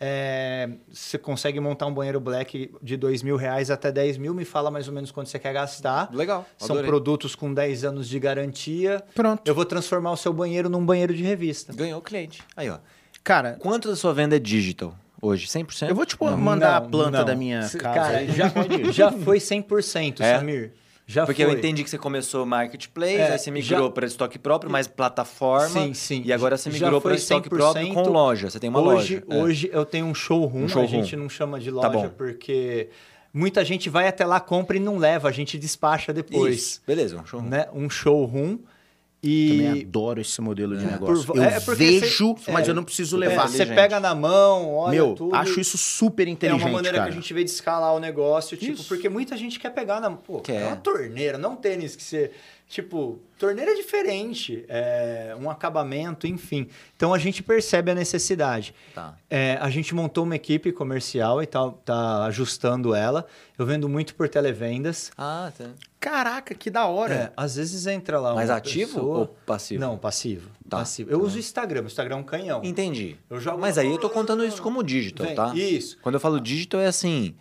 [0.00, 4.44] é, você consegue montar um banheiro black de dois mil reais até 10 mil, me
[4.44, 6.08] fala mais ou menos quanto você quer gastar.
[6.14, 6.46] Legal.
[6.56, 6.88] São adorei.
[6.88, 9.02] produtos com 10 anos de garantia.
[9.14, 9.42] Pronto.
[9.44, 11.72] Eu vou transformar o seu banheiro num banheiro de revista.
[11.72, 12.42] Ganhou o cliente.
[12.56, 12.78] Aí, ó.
[13.24, 15.46] Cara, Quanto da sua venda é digital hoje?
[15.46, 15.88] 100%?
[15.88, 17.24] eu vou te pô, mandar Não, a planta não.
[17.24, 17.78] da minha casa.
[17.78, 18.52] Cara, já,
[18.92, 20.38] já foi 100%, É?
[20.38, 20.72] Samir.
[21.10, 21.54] Já Porque foi.
[21.54, 24.86] eu entendi que você começou marketplace, É, aí você migrou já- para estoque próprio, mais
[24.86, 25.68] plataforma.
[25.68, 26.22] Sim, sim.
[26.22, 27.56] E agora você migrou para estoque 100%.
[27.56, 28.50] próprio com loja.
[28.50, 29.40] Você tem uma hoje, loja.
[29.40, 29.42] É.
[29.42, 30.84] Hoje eu tenho um showroom, Um showroom.
[30.86, 32.10] a gente não chama de Tá loja bom.
[32.10, 32.90] porque
[33.32, 36.54] muita gente vai até lá, compra e não leva, a gente despacha depois.
[36.56, 36.82] Isso.
[36.86, 37.40] Beleza, um show.
[37.40, 37.66] Né?
[37.72, 38.58] Um showroom
[39.20, 39.82] Também e...
[39.82, 41.26] adoro esse modelo de É, negócio.
[41.26, 43.48] por- eu é porque vejo, você- mas é, eu não preciso É, levar.
[43.48, 45.34] você pega na mão, olha Meu, tudo.
[45.34, 47.10] acho isso super É inteligente, uma maneira cara.
[47.10, 48.86] que a gente vê de escalar o negócio, tipo, Isso.
[48.88, 50.08] porque muita gente quer pegar na.
[50.10, 50.62] Pô, Quer.
[50.62, 52.30] é uma torneira, não um tênis que você.
[52.68, 56.68] Tipo, torneira é diferente, é um acabamento, enfim.
[56.94, 58.74] Então a gente percebe a necessidade.
[58.94, 59.16] Tá.
[59.30, 63.26] É, a gente montou uma equipe comercial e tá, tá ajustando ela.
[63.58, 65.10] Eu vendo muito por televendas.
[65.16, 65.70] Ah, tá.
[65.98, 67.14] Caraca, que da hora.
[67.14, 69.80] É, às vezes entra lá Mais uma ativo pessoa- ou passivo?
[69.80, 70.50] Não, passivo.
[70.68, 70.76] Tá.
[70.76, 71.10] passivo.
[71.10, 72.60] Eu uso o Instagram, o Instagram é um canhão.
[72.62, 73.16] Entendi.
[73.30, 75.54] Eu jogo- Mas aí eu tô contando isso como digital, Vem, tá?
[75.54, 75.96] Isso.
[76.02, 77.34] Quando eu falo digital é assim,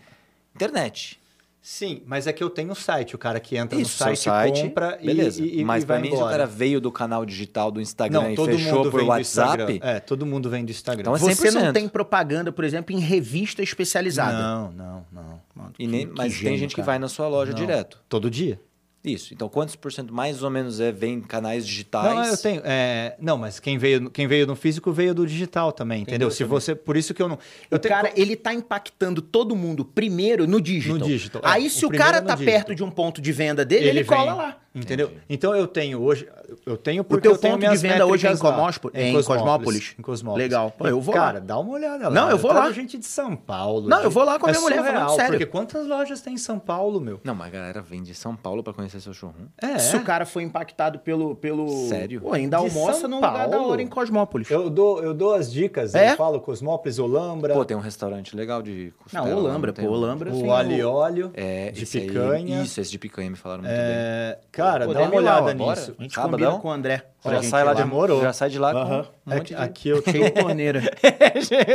[0.56, 1.20] internet.
[1.62, 4.20] Sim, mas é que eu tenho o site, o cara que entra Isso, no site,
[4.20, 5.42] site, compra e- beleza.
[5.44, 6.32] e, e, Mas e pra vai mim, se o embora.
[6.32, 9.20] cara veio do canal digital do Instagram Não, e todo fechou mundo por vem do
[9.20, 9.64] Instagram.
[9.66, 11.02] WhatsApp, É, todo mundo vem do Instagram.
[11.02, 11.74] Então é Você não 100%.
[11.74, 14.38] tem propaganda, por exemplo, em revista especializada.
[14.42, 15.42] Não, não, não.
[15.54, 16.86] Mano, e nem, que- que mas tem gênio, gente que cara.
[16.86, 17.60] vai na sua loja Não.
[17.60, 18.00] direto.
[18.08, 18.62] Todo dia?
[19.08, 19.34] Isso.
[19.34, 22.14] Então, quantos por cento mais ou menos é vem em canais digitais?
[22.16, 22.62] Não, eu tenho.
[22.66, 26.30] é, não, mas quem veio, quem veio no físico veio do digital também, entendeu?
[26.30, 27.38] Se você, por isso que eu não.
[27.72, 31.00] Eu O tenho- cara, ele tá impactando todo mundo primeiro no digital.
[31.00, 31.48] No digital, é.
[31.50, 32.54] Aí, O se o, primeiro cara é tá digital.
[32.54, 34.58] perto de um ponto de venda dele, ele, cola vem, lá.
[34.78, 35.08] Entendeu?
[35.08, 35.22] Entendi.
[35.30, 36.28] Então eu tenho hoje.
[36.66, 38.72] Eu tenho O porque teu eu tenho ponto de venda hoje é em, lá.
[38.94, 39.96] É em Cosmópolis?
[39.98, 40.46] Em Cosmópolis.
[40.46, 40.72] Legal.
[40.78, 41.22] Pô, eu vou lá.
[41.22, 42.14] Cara, dá uma olhada lá.
[42.14, 42.74] Não, eu vou trago lá.
[42.74, 43.90] gente de São Paulo.
[43.90, 45.32] Não, de- eu vou lá com a é minha mulher, falando surreal, sério.
[45.32, 47.20] Porque quantas lojas tem em São Paulo, meu?
[47.24, 49.46] Não, mas a galera vem de São Paulo pra conhecer seu showroom.
[49.62, 49.78] É.
[49.80, 51.36] Se o cara foi impactado pelo.
[51.36, 51.68] pelo...
[51.88, 52.22] Sério?
[52.22, 54.50] Pô, ainda De almoça São num lugar da hora em Cosmópolis.
[54.50, 56.14] Eu dou, eu dou as dicas, É?
[56.14, 59.28] eu falo Cosmópolis, Olambra, Pô, tem um restaurante legal de costela.
[59.28, 60.34] Não, lá, Olambra, pô, Olambra.
[60.34, 62.62] o alho e óleo, É, de picanha.
[62.64, 63.80] isso, esse de picanha me falaram muito bem.
[63.82, 64.40] É,
[64.72, 65.80] cara, Pô, dá uma lá, olhada bora.
[65.80, 65.96] nisso.
[65.98, 66.40] A gente Sabadão?
[66.40, 67.04] combina com o André.
[67.26, 67.78] Já sai lá, lá.
[67.78, 68.22] Demorou.
[68.22, 69.06] já sai de lá com um
[69.38, 70.82] Aqui, aqui eu tenho, torneira.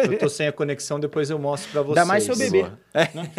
[0.09, 1.99] eu tô sem a conexão, depois eu mostro pra vocês.
[1.99, 2.73] Ainda mais se eu beber.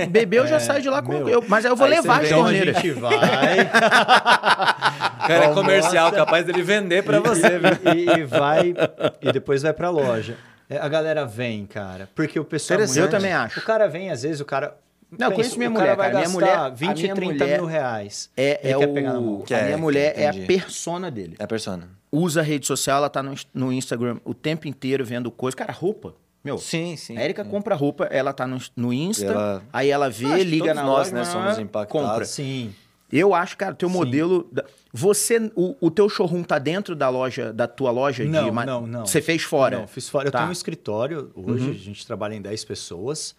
[0.09, 1.11] Beber eu já saio de lá com.
[1.11, 1.27] meu.
[1.29, 2.75] eu- mas aí eu vou Aí levar as Então a torneiras.
[2.75, 3.19] gente vai O
[5.27, 8.17] cara é comercial, capaz dele vender pra você, viu?
[8.17, 8.73] e, vai
[9.21, 10.35] e depois vai pra loja.
[10.69, 13.59] É, A galera vem, cara, porque o pessoal é Eu também acho.
[13.59, 14.75] O cara vem, às vezes o cara
[15.17, 16.17] Não, eu conheço minha mulher, cara.
[16.17, 18.29] Minha mulher- a 20, minha 30 mulher mil reais.
[18.35, 19.43] É, é quer pegar na mão.
[19.49, 19.53] o.
[19.53, 20.45] A minha mulher é a entendi.
[20.47, 21.35] persona dele.
[21.39, 21.89] É a persona.
[22.11, 25.55] Usa a rede social, ela tá no, no Instagram o tempo inteiro vendo coisa.
[25.57, 26.13] Cara, roupa.
[26.43, 27.17] Meu, Sim, sim.
[27.17, 30.83] a Erika compra roupa, ela tá no, no Insta, Ela- aí ela vê, liga na
[30.83, 32.09] nós, loja, né, somos impactados.
[32.09, 32.25] compra.
[32.25, 32.73] Sim.
[33.09, 33.95] Eu acho, cara, teu Sim.
[33.95, 34.51] modelo.
[34.91, 38.65] Você, o, o teu showroom tá dentro da loja, da tua loja Não, de.
[38.65, 39.05] não, não.
[39.05, 39.79] Você fez fora?
[39.79, 40.27] Não, fiz fora.
[40.27, 40.39] Eu Tá.
[40.39, 41.71] tenho um escritório hoje, Uhum.
[41.71, 43.35] a gente trabalha em 10 pessoas.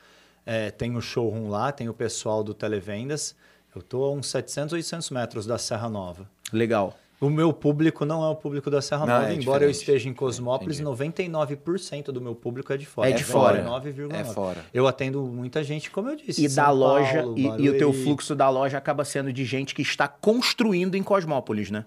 [0.47, 3.35] É, tem o showroom lá, tem o pessoal do Televendas.
[3.75, 6.29] Eu tô a uns 700, 800 metros da Serra Nova.
[6.53, 6.97] Legal.
[7.21, 10.09] O meu público não é o público da Serra Não, Nova, é embora eu esteja
[10.09, 11.31] em Cosmópolis, Entendi.
[11.31, 13.09] 99% do meu público é de fora.
[13.09, 13.65] É de fora.
[13.65, 14.13] 99,9%.
[14.13, 14.65] É fora.
[14.75, 16.45] Eu atendo muita gente, como eu disse.
[16.45, 19.45] E São da loja, Paulo, e, e o teu fluxo da loja acaba sendo de
[19.45, 21.87] gente que está construindo em Cosmópolis, né?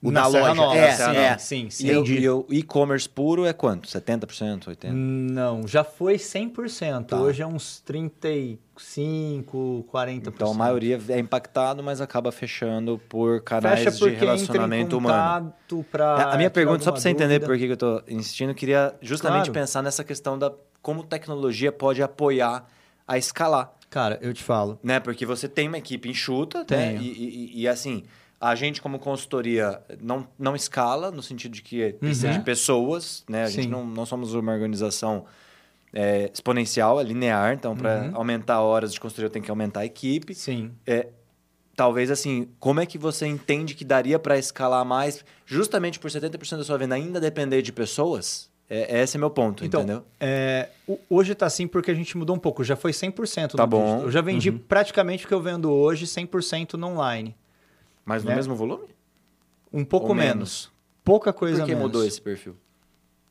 [0.00, 0.54] O Na loja.
[0.54, 1.38] Nova, é, sim, é.
[1.38, 1.86] sim, sim.
[1.88, 2.28] E o- Entendi.
[2.28, 3.88] o e-commerce puro é quanto?
[3.88, 4.92] 70%, 80%?
[4.92, 7.06] Não, já foi 100%.
[7.08, 7.16] Tá.
[7.20, 7.82] Hoje é uns
[8.76, 10.28] 35%, 40%.
[10.28, 14.98] Então a maioria é impactado, mas acaba fechando por canais Fecha de relacionamento entra em
[14.98, 15.52] humano.
[15.90, 18.94] pra a minha pergunta, só para você entender por que eu estou insistindo, eu queria
[19.00, 19.52] justamente Claro.
[19.52, 22.64] pensar nessa questão da como tecnologia pode apoiar
[23.06, 23.72] a escalar.
[23.90, 24.78] Cara, eu te falo.
[24.82, 25.00] né?
[25.00, 26.94] Porque você tem uma equipe enxuta, né?
[27.00, 28.04] E, e- e, assim,
[28.40, 32.32] a gente como consultoria não, não escala, no sentido de que precisa Uhum.
[32.34, 33.44] de pessoas, né?
[33.44, 33.70] A gente Sim.
[33.70, 35.24] não, não somos uma organização
[35.92, 38.10] é, exponencial, é linear, então para Uhum.
[38.14, 40.34] aumentar horas de consultoria eu tenho que aumentar a equipe.
[40.34, 40.70] Sim.
[40.86, 41.08] É,
[41.74, 46.58] talvez assim, como é que você entende que daria para escalar mais, justamente por 70%
[46.58, 48.50] da sua venda ainda depender de pessoas?
[48.70, 50.04] É, esse é meu ponto, Então, entendeu?
[50.20, 50.68] é,
[51.08, 52.62] hoje tá assim porque a gente mudou um pouco.
[52.62, 53.82] Já foi 100% Tá no bom.
[53.82, 54.02] digital.
[54.04, 54.58] Eu já vendi Uhum.
[54.58, 57.34] praticamente o que eu vendo hoje 100% no online.
[58.08, 58.36] Mas no né?
[58.36, 58.88] mesmo volume?
[59.70, 60.32] Um pouco Ou menos.
[60.34, 60.72] menos?
[61.04, 61.86] Pouca coisa Por que menos.
[61.86, 62.56] mudou esse perfil?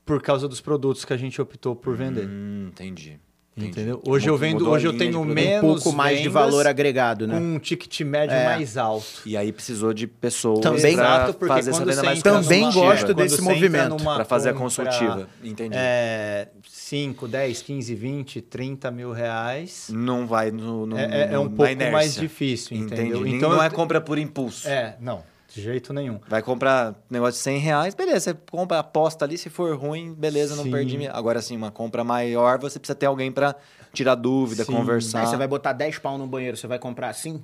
[0.06, 2.28] Por causa dos produtos que a gente optou por vender.
[2.28, 3.20] Hum, entendi.
[3.58, 3.72] Entendi.
[3.72, 4.02] Entendeu?
[4.06, 5.34] Hoje eu Mudou vendo, a hoje eu tenho produto.
[5.34, 7.36] menos Um pouco mais de valor agregado, né?
[7.36, 8.46] um ticket médio É.
[8.46, 9.06] mais alto.
[9.26, 12.72] E aí precisou de pessoas Também- pra Exato, porque fazer essa venda mais Também numa-
[12.74, 13.96] gosto quando desse movimento.
[14.04, 15.28] Pra fazer a consultiva.
[15.44, 15.76] Entendi.
[15.78, 19.88] É, 5, 10, 15, 20, 30 mil reais.
[19.92, 21.92] Não vai no, no, É, é- é um na pouco inércia.
[21.92, 23.02] mais difícil, Entendi.
[23.02, 23.22] entendeu?
[23.22, 24.68] Nem- Então não eu é compra por impulso.
[24.68, 25.22] É, não,
[25.54, 26.20] de jeito nenhum.
[26.28, 28.20] Vai comprar negócio de 100 reais, beleza.
[28.20, 30.72] Você compra, aposta ali, se for ruim, beleza, não Sim.
[30.72, 30.98] perdi.
[30.98, 33.56] minha- Agora, assim, uma compra maior, você precisa ter alguém pra
[33.94, 34.74] tirar dúvida, Sim.
[34.74, 35.22] conversar.
[35.22, 37.44] Aí você vai botar 10 pau no banheiro, você vai comprar assim?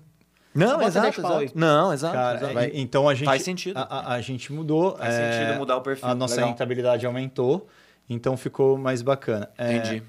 [0.54, 1.45] Não, exato, 10 pau aí.
[1.45, 1.60] exato.
[1.60, 2.14] Não, exato.
[2.14, 2.60] Cara, exato.
[2.60, 3.26] é, então a gente.
[3.26, 3.78] Faz sentido.
[3.78, 4.95] A, a- a gente mudou.
[4.97, 6.08] Faz é, sentido mudar o perfil.
[6.08, 6.49] A nossa Legal.
[6.49, 7.68] rentabilidade aumentou,
[8.10, 9.49] então ficou mais bacana.
[9.58, 10.04] É, Entendi.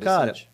[0.00, 0.50] Cara, Interessante.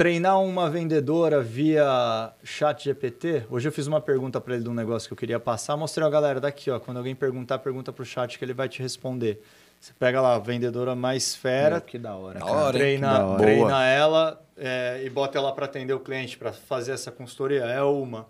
[0.00, 3.44] Treinar uma vendedora via chat GPT.
[3.50, 5.76] Hoje eu fiz uma pergunta para ele de um negócio que eu queria passar.
[5.76, 6.80] Mostrei a galera daqui, ó.
[6.80, 9.42] Quando alguém perguntar, pergunta pro chat que ele vai te responder.
[9.78, 13.26] Você pega lá, a vendedora mais fera, Meu, que da hora, Da hora, treina, da
[13.26, 13.42] hora.
[13.42, 13.84] treina Boa.
[13.84, 17.64] ela é, e bota ela para atender o cliente, para fazer essa consultoria.
[17.64, 18.26] É uma.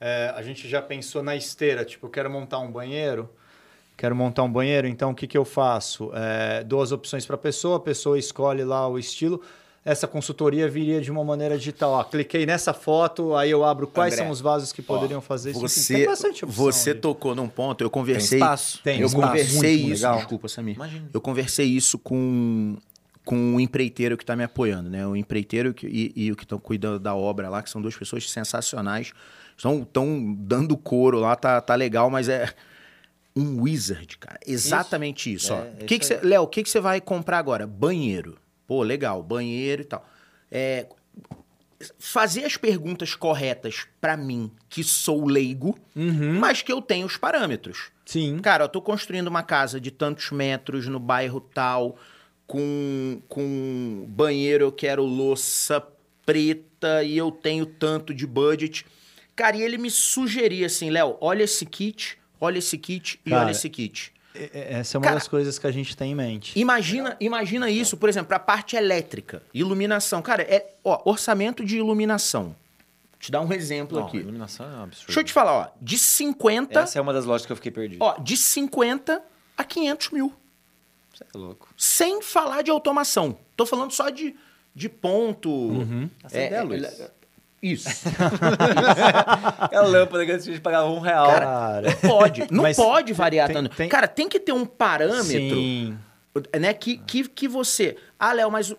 [0.00, 3.28] É, a gente já pensou na esteira, tipo, eu quero montar um banheiro,
[3.98, 6.10] quero montar um banheiro, então o que, que eu faço?
[6.14, 9.42] É, dou as opções para a pessoa, a pessoa escolhe lá o estilo.
[9.84, 11.90] Essa consultoria viria de uma maneira digital.
[11.92, 15.50] Ó, cliquei nessa foto, aí eu abro quais André, são os vasos que poderiam fazer
[15.50, 15.60] isso.
[15.60, 17.00] Você, tem bastante opção você ali.
[17.00, 18.38] tocou num ponto, eu Tem conversei.
[18.38, 18.80] espaço.
[18.84, 20.02] Tem eu espaço, conversei muito isso.
[20.04, 20.16] legal.
[20.18, 20.76] Desculpa, Samir.
[20.76, 21.08] Imagina.
[21.12, 22.76] Eu conversei isso com,
[23.24, 25.04] com um empreiteiro que está me apoiando, né?
[25.04, 27.96] O empreiteiro que- e, e o que estão cuidando da obra lá, que são duas
[27.96, 29.12] pessoas sensacionais.
[29.56, 32.48] Estão tão dando couro lá, tá, tá legal, mas é
[33.34, 34.38] um wizard, cara.
[34.46, 35.52] Exatamente isso.
[35.52, 35.58] ó.
[35.80, 37.66] É, que isso Léo, o que, que você vai comprar agora?
[37.66, 38.36] Banheiro.
[38.72, 40.08] Pô, legal, banheiro e tal.
[40.50, 40.86] É,
[41.98, 46.38] fazer as perguntas corretas pra mim, que sou leigo, Uhum.
[46.38, 47.90] mas que eu tenho os parâmetros.
[48.06, 48.38] Sim.
[48.38, 51.98] Cara, eu tô construindo uma casa de tantos metros no bairro tal,
[52.46, 55.86] com, com banheiro, eu quero louça
[56.24, 58.86] preta e eu tenho tanto de budget.
[59.36, 63.42] Cara, e ele me sugeria assim, Léo, olha esse kit, olha esse kit e Cara,
[63.42, 64.14] olha esse kit.
[64.34, 66.58] É- é- Essa é uma Cara, das coisas que a gente tem em mente.
[66.58, 70.22] Imagina, imagina isso, por exemplo, a parte elétrica, iluminação.
[70.22, 72.44] Cara, é ó, orçamento de iluminação.
[72.44, 74.16] Vou te dar um exemplo Não, aqui.
[74.18, 75.06] iluminação é um absurdo.
[75.06, 77.70] Deixa eu te falar, ó, de 50, Essa é uma das lojas que eu fiquei
[77.70, 78.02] perdido.
[78.02, 79.22] ó, de 50
[79.56, 80.32] a 500 mil.
[81.14, 81.68] Você é louco.
[81.76, 83.36] sem falar de automação.
[83.56, 84.34] Tô falando só de,
[84.74, 85.70] de ponto.
[86.24, 86.82] Essa ideia é luz.
[86.82, 87.10] é-
[87.62, 87.88] isso.
[89.70, 91.26] É a lâmpada que a gente pagava um real.
[91.28, 92.46] Cara, pode.
[92.50, 93.76] Não Mas pode variar tem- tanto.
[93.76, 95.96] tem- Cara, tem que ter um parâmetro, sim.
[96.58, 96.74] né?
[96.74, 97.96] Que, que, que você.
[98.18, 98.74] Ah, Léo, mas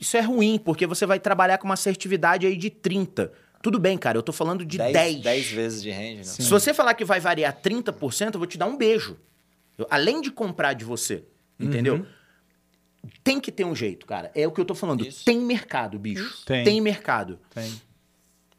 [0.00, 3.32] isso é ruim, porque você vai trabalhar com uma assertividade aí de 30.
[3.62, 4.92] Tudo bem, cara, eu tô falando de 10.
[4.92, 6.22] 10, 10 vezes de range, né?
[6.24, 9.16] Se você falar que vai variar 30%, eu vou te dar um beijo.
[9.76, 11.24] Eu- além de comprar de você,
[11.58, 12.06] entendeu?
[13.22, 14.30] Tem que ter um jeito, cara.
[14.34, 15.06] É o que eu tô falando.
[15.06, 15.24] Isso.
[15.24, 16.44] Tem mercado, bicho.
[16.44, 16.80] Tem.
[16.80, 17.38] mercado.
[17.54, 17.72] Tem.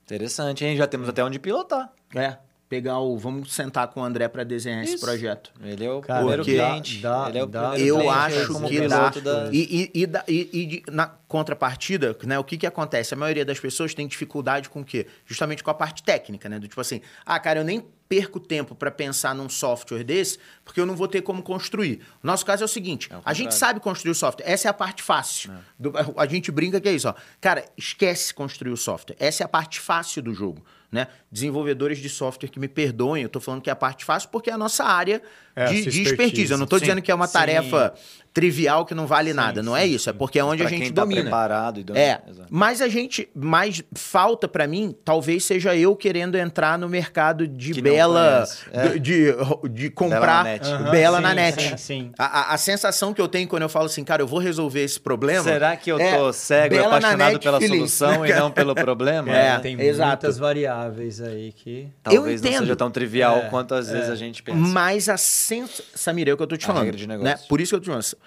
[0.07, 0.77] Interessante, hein?
[0.77, 1.91] Já temos até onde pilotar.
[2.15, 2.37] É.
[2.69, 3.17] Pegar o.
[3.17, 5.05] Vamos sentar com o André pra desenhar esse Isso.
[5.05, 5.51] projeto.
[5.63, 6.97] Ele é o Cara, primeiro cliente.
[6.99, 9.09] dá- ele é o dá- primeiro Eu cliente, acho como que dá.
[9.09, 13.13] da- E, e, e, e- e de- na contrapartida, né, o que, que acontece?
[13.13, 15.07] A maioria das pessoas tem dificuldade com o quê?
[15.25, 16.59] Justamente com a parte técnica, né?
[16.59, 20.79] Do tipo assim, ah, cara, eu nem perco tempo pra pensar num software desse, porque
[20.79, 22.01] eu não vou ter como construir.
[22.23, 24.45] O nosso caso é o seguinte: É o a gente sabe construir o software.
[24.45, 25.51] Essa é a parte fácil.
[25.79, 27.13] Do- a gente brinca que é isso, ó.
[27.39, 29.15] Cara, esquece construir o software.
[29.19, 30.65] Essa é a parte fácil do jogo.
[30.89, 31.05] Né?
[31.41, 34.49] Desenvolvedores de software que me perdoem, eu tô falando que é a parte fácil porque
[34.49, 35.21] é a nossa área
[35.55, 36.51] É, de, de expertise.
[36.51, 36.85] Eu não tô Sim.
[36.85, 37.33] dizendo que é uma Sim.
[37.33, 37.93] tarefa
[38.33, 39.63] trivial que não vale nada.
[39.63, 40.09] Não é isso.
[40.09, 41.21] É porque é onde Pra a gente quem tá domina.
[41.23, 42.05] preparado e domina.
[42.05, 42.47] É, Exato.
[42.51, 47.73] mas a gente, mais falta pra mim, talvez seja eu querendo entrar no mercado de
[47.73, 48.99] Que bela, conhece.
[48.99, 49.33] de,
[49.71, 50.67] de, comprar na net.
[50.67, 51.61] Aham, bela sim, na net.
[51.69, 52.11] sim, sim.
[52.19, 54.99] A, a- sensação que eu tenho quando eu falo assim, cara, eu vou resolver esse
[54.99, 55.43] problema.
[55.43, 57.75] Será que eu é tô cego e bela na apaixonado net, pela feliz.
[57.93, 59.29] solução e não pelo problema?
[59.31, 59.59] É, né?
[59.59, 60.09] tem exato.
[60.09, 61.89] muitas variáveis aí que.
[62.03, 64.57] Talvez eu não seja tão trivial É, quanto às vezes a gente pensa.
[64.57, 65.85] Mas a sensação.
[65.95, 66.83] Samir, é o que eu tô te A falando.
[66.85, 67.31] regra de negócio.
[67.37, 67.45] né?
[67.47, 68.17] Por isso que eu tô te falando.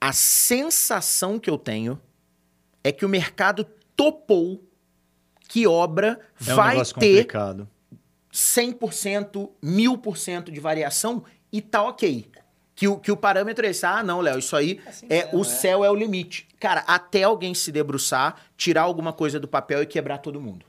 [0.00, 2.00] A sensação que eu tenho
[2.84, 3.64] é que o mercado
[3.96, 4.62] topou
[5.48, 7.68] que obra É um vai ter complicado.
[8.32, 12.30] 100%, 1000% de variação e tá ok.
[12.74, 13.84] Que o, que o parâmetro é esse.
[13.84, 16.48] Ah, não, Léo, isso aí é o céu é o limite.
[16.58, 20.64] Cara, até alguém se debruçar, tirar alguma coisa do papel e quebrar todo mundo.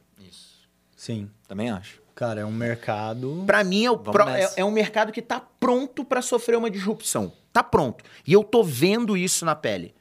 [0.95, 1.29] Sim.
[1.53, 2.01] Também acho.
[2.15, 3.43] Cara, é um mercado.
[3.45, 6.69] Pra mim, é, o pro- é, é um mercado que tá pronto pra sofrer uma
[6.69, 7.31] disrupção.
[7.51, 8.03] Tá pronto.
[8.25, 9.93] E eu tô vendo isso na pele.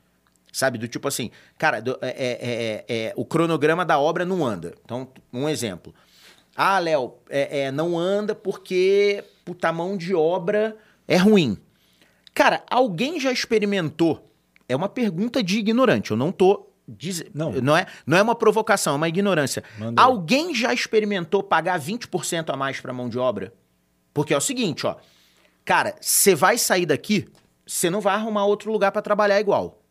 [0.50, 0.78] Sabe?
[0.78, 4.74] Do tipo assim, cara, do- é- é- é- é, o cronograma da obra não anda.
[4.82, 5.94] Então, um exemplo.
[6.56, 10.74] Ah, Léo, é- é, não anda porque puta mão de obra
[11.06, 11.58] é ruim.
[12.34, 14.26] Cara, alguém já experimentou?
[14.66, 16.12] É uma pergunta de ignorante.
[16.12, 16.71] Eu não tô.
[16.88, 17.52] Diz- Não.
[17.52, 19.62] Não, é, não é uma provocação, é uma ignorância.
[19.96, 23.52] Alguém já experimentou pagar 20% a mais pra mão de obra?
[24.14, 24.96] Porque é o seguinte, ó.
[25.64, 27.28] Cara, você vai sair daqui,
[27.66, 29.81] você não vai arrumar outro lugar pra trabalhar igual.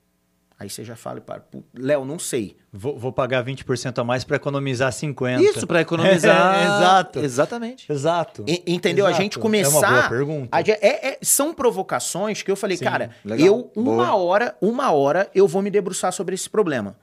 [0.62, 2.56] Aí você já fala, para, "Pu- Léo, não sei.
[2.72, 5.42] Vou, vou pagar 20% a mais para economizar 50%.
[5.42, 6.56] Isso, pra economizar.
[6.56, 7.20] É, exato.
[7.20, 7.92] Exatamente.
[7.92, 8.46] Exato.
[8.48, 9.08] E- entendeu?
[9.08, 9.24] A Exato.
[9.24, 9.72] gente É começar.
[9.90, 10.50] uma boa pergunta.
[10.56, 14.16] a é- é- são provocações que eu falei, Sim, cara, legal, eu, uma boa.
[14.16, 16.96] hora, uma hora, eu vou me debruçar sobre esse problema.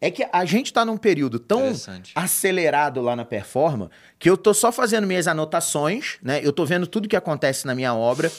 [0.00, 1.72] É que a gente tá num período tão
[2.14, 3.88] acelerado lá na performa
[4.18, 6.40] que eu tô só fazendo minhas anotações, né?
[6.42, 8.30] Eu tô vendo tudo que acontece na minha obra.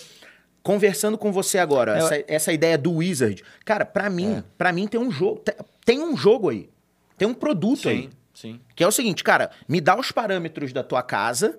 [0.67, 3.41] Conversando com você agora, É, essa, essa ideia do Wizard.
[3.63, 4.43] Cara, pra mim, É.
[4.57, 5.55] para mim tem um jogo, te-
[5.85, 6.69] tem um jogo aí.
[7.17, 8.03] Tem um produto aí.
[8.03, 8.59] Sim, sim.
[8.75, 11.57] Que é o seguinte, cara, me dá os parâmetros da tua casa,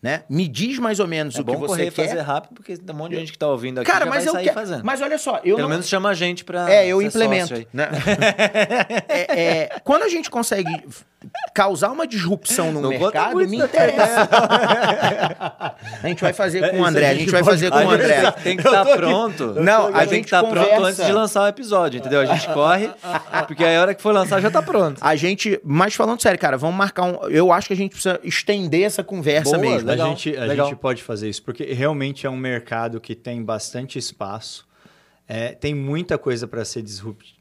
[0.00, 0.22] né?
[0.28, 2.06] Me diz mais ou menos É o que você correr quer.
[2.08, 4.32] fazer rápido, porque tem um monte de gente que tá ouvindo aqui Cara, mas eu
[4.32, 4.54] sair quero.
[4.54, 4.84] fazendo.
[4.84, 5.68] Mas olha só, eu Pelo não...
[5.70, 7.54] menos chama a gente pra É, eu implemento.
[7.72, 7.88] né?
[9.08, 10.70] É, é, quando a gente consegue
[11.54, 13.64] causar uma disrupção no Não mercado, me né?
[13.64, 14.28] interessa.
[16.02, 17.94] a gente vai fazer com o André, a a gente vai fazer com o A
[17.94, 18.30] André.
[18.42, 19.54] tem que estar pronto.
[19.60, 22.20] Não, a gente que estar pronto antes de lançar o episódio, entendeu?
[22.20, 22.90] A gente corre,
[23.46, 24.98] porque aí a hora que for lançar já tá pronto.
[25.00, 27.28] A gente, mas falando sério, cara, vamos marcar um.
[27.28, 29.88] Eu acho que a gente precisa estender essa conversa Boa, mesmo.
[29.88, 30.68] legal, a gente, a legal.
[30.68, 34.66] gente pode fazer isso, porque realmente é um mercado que tem bastante espaço.
[35.26, 37.34] É, tem muita coisa para ser disrupt...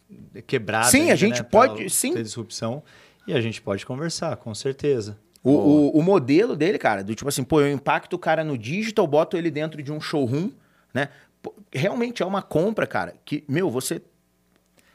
[0.48, 0.88] quebrada.
[0.88, 2.14] Sim, a ainda, gente né, pra pode- sim.
[2.14, 2.82] Ter disrupção.
[3.28, 5.18] E a gente pode conversar, com certeza.
[5.44, 8.58] O, o, o modelo dele, cara, do tipo assim, pô, eu impacto o cara no
[8.58, 10.50] digital, boto ele dentro de um showroom,
[10.94, 11.10] né?
[11.42, 14.02] Pô, realmente é uma compra, cara, que, meu, você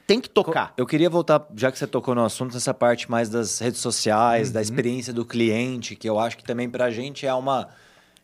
[0.07, 0.73] tem que tocar.
[0.77, 4.49] Eu queria voltar, já que você tocou no assunto, nessa parte mais das redes sociais,
[4.49, 4.55] Uhum.
[4.55, 7.69] da experiência do cliente, que eu acho que também pra gente é uma,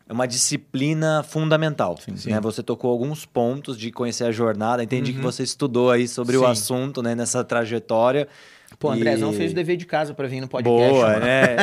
[0.09, 1.95] é uma disciplina fundamental.
[2.25, 2.39] né?
[2.41, 6.39] Você tocou alguns pontos de conhecer a jornada, entendi que você estudou aí sobre o
[6.39, 6.45] Sim.
[6.47, 8.27] assunto, né, nessa trajetória.
[8.79, 10.89] Pô, E- Andrezão fez o dever de casa pra vir no podcast.
[10.91, 11.19] Boa, mano.
[11.25, 11.55] né?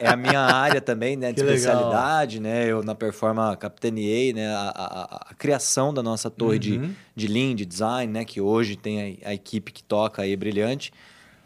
[0.00, 1.28] É, é a minha área também, né?
[1.28, 1.56] De Que legal.
[1.56, 2.66] especialidade, né?
[2.66, 4.48] Eu na Performa capitaneei, né?
[4.48, 6.92] A, a- a- criação da nossa torre de, Uhum.
[7.14, 8.24] de Lean, de Design, né?
[8.24, 10.92] Que hoje tem a, a equipe que toca aí brilhante.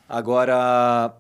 [0.09, 1.13] Agora,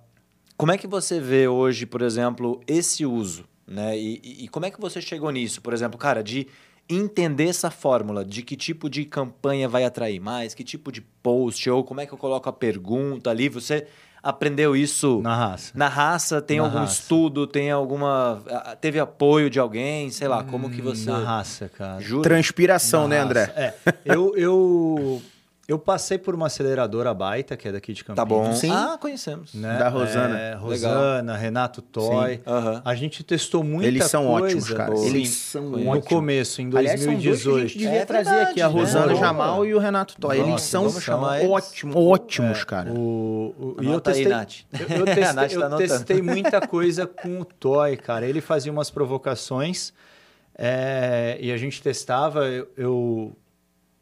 [0.56, 3.98] como é que você vê hoje, por exemplo, esse uso, né?
[3.98, 6.46] E, e- e como é que você chegou nisso, por exemplo, cara, de
[6.88, 11.68] entender essa fórmula de que tipo de campanha vai atrair mais, que tipo de post,
[11.68, 13.86] ou como é que eu coloco a pergunta ali, você
[14.22, 15.72] aprendeu isso Na raça.
[15.74, 17.00] na raça, tem Na algum raça.
[17.00, 18.42] estudo, tem alguma.
[18.50, 21.10] ah, Teve apoio de alguém, sei lá, como que você.
[21.10, 22.00] Na raça, cara.
[22.00, 22.22] Jura?
[22.22, 23.28] Transpiração, Na né, raça.
[23.28, 23.52] André?
[23.56, 23.74] É,
[24.04, 25.22] eu, eu,
[25.68, 28.16] eu passei por uma aceleradora baita, que é daqui de Campinas.
[28.16, 28.54] Tá bom.
[28.54, 28.70] Sim.
[28.72, 29.52] Ah, conhecemos.
[29.52, 29.78] né?
[29.78, 30.38] Da Rosana.
[30.38, 32.40] É, Rosana, Renato Toy.
[32.46, 32.80] Aham.
[32.82, 34.46] A gente testou muita Eles são coisa.
[34.46, 34.96] ótimos, cara.
[34.96, 36.08] Sim, Eles são no ótimos.
[36.08, 37.68] começo, em Aliás, são dois que a 2018.
[37.68, 38.74] gente devia É trazer verdade, aqui, a né?
[38.80, 39.18] Rosana Boa.
[39.20, 40.36] Jamal e o Renato Toy.
[40.38, 41.50] Eles Nossa, são vamos chamar eles.
[41.50, 42.90] ótimos, ótimos, cara.
[42.90, 44.54] O, o, e eu Anota aí, testei, Nath.
[44.72, 48.24] eu, eu A testei, Nath tá eu testei muita coisa com o Toy, cara.
[48.26, 49.92] Ele fazia umas provocações
[50.56, 52.46] é, e a gente testava.
[52.46, 53.36] Eu, eu,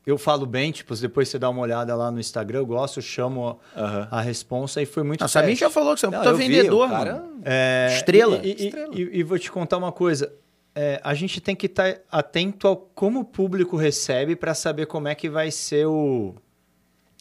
[0.06, 3.02] eu falo bem, tipo, depois você dá uma olhada lá no Instagram, eu gosto, eu
[3.02, 4.06] chamo Aham.
[4.08, 5.60] a responsa e foi muito Nossa, a mim teste.
[5.62, 7.40] já falou que você é um Não, puta vi, vendedor, o cara- mano.
[7.44, 8.36] É, Estrela.
[8.42, 8.94] E, e- Estrela.
[8.94, 10.32] e- e vou te contar uma coisa.
[10.74, 15.08] É, a gente tem que estar atento ao como o público recebe para saber como
[15.08, 16.34] é que vai ser o,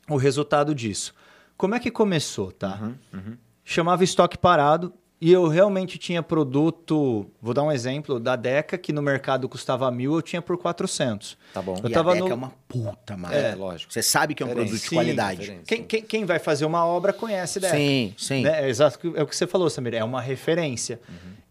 [0.10, 1.14] o resultado disso.
[1.58, 2.92] Como é que começou, tá?
[3.14, 4.94] Uhum, Chamava estoque parado
[5.28, 9.90] e eu realmente tinha produto, vou dar um exemplo, da Deca, que no mercado custava
[9.90, 11.36] mil, eu tinha por 400.
[11.52, 11.80] Tá bom.
[11.82, 13.36] Eu e tava a Deca no- é uma puta marca.
[13.36, 13.92] É, lógico.
[13.92, 15.60] Você sabe que é um produto de qualidade.
[15.66, 17.76] Quem, quem, quem vai fazer uma obra conhece Deca.
[17.76, 18.44] Sim, sim.
[18.44, 18.66] Né?
[18.66, 21.00] É exato, é o que você falou, Samir, é uma referência.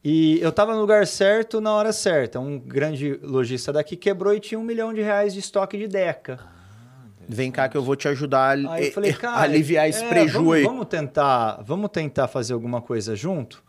[0.05, 2.39] E eu estava no lugar certo na hora certa.
[2.39, 6.39] Um grande lojista daqui quebrou e tinha um milhão de reais de estoque de Deca.
[7.29, 10.05] Vem cá que eu vou te ajudar a, Aí eu falei, a cara, aliviar esse
[10.05, 10.62] é, preju vamos.
[10.62, 13.62] Vamos tentar, vamos tentar fazer alguma coisa junto.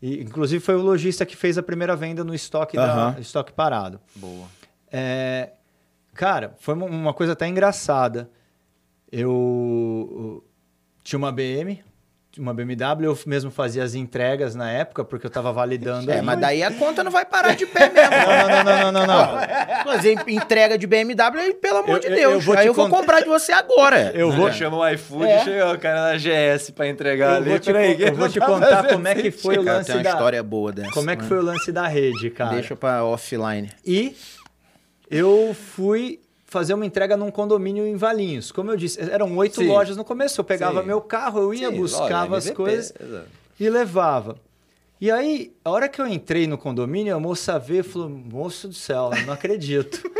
[0.00, 4.00] E, inclusive foi o lojista que fez a primeira venda no estoque, da, estoque parado.
[4.16, 4.46] Boa.
[4.90, 5.50] É,
[6.14, 8.28] cara, foi uma- uma coisa até engraçada.
[9.10, 9.30] Eu,
[10.42, 10.44] eu
[11.04, 11.82] tinha uma BM,
[12.38, 16.10] uma BMW, eu mesmo fazia as entregas na época, porque eu estava validando.
[16.10, 16.22] É, aí.
[16.22, 18.10] mas daí a conta não vai parar de pé mesmo.
[18.10, 19.84] Não, não, não, não, não, não.
[19.84, 22.32] Fazer entrega de BMW, pelo amor Eu- de eu- Deus.
[22.34, 24.12] eu vou aí eu vou contar- comprar de você agora.
[24.14, 25.44] Eu vou, Chama o iFood, É.
[25.44, 27.50] chegou o cara na GS pra entregar eu ali.
[27.50, 29.96] vou te, Peraí, eu vou te contar como é que foi o Cara, lance tem
[29.96, 30.10] uma da...
[30.10, 30.90] história boa dessa.
[30.92, 32.54] Como é que foi o lance da rede, cara?
[32.54, 33.68] Deixa pra offline.
[33.84, 34.16] E
[35.10, 36.18] eu fui
[36.52, 38.52] fazer uma entrega num condomínio em Valinhos.
[38.52, 39.66] Como eu disse, eram oito Sim.
[39.68, 40.38] lojas no começo.
[40.40, 40.86] Eu pegava Sim.
[40.86, 43.26] meu carro, eu ia, Sim, buscava lógico, as coisas exato.
[43.58, 44.36] e levava.
[45.00, 48.68] E aí, a hora que eu entrei no condomínio, a moça veio e falou: Moço
[48.68, 50.00] do céu, não acredito.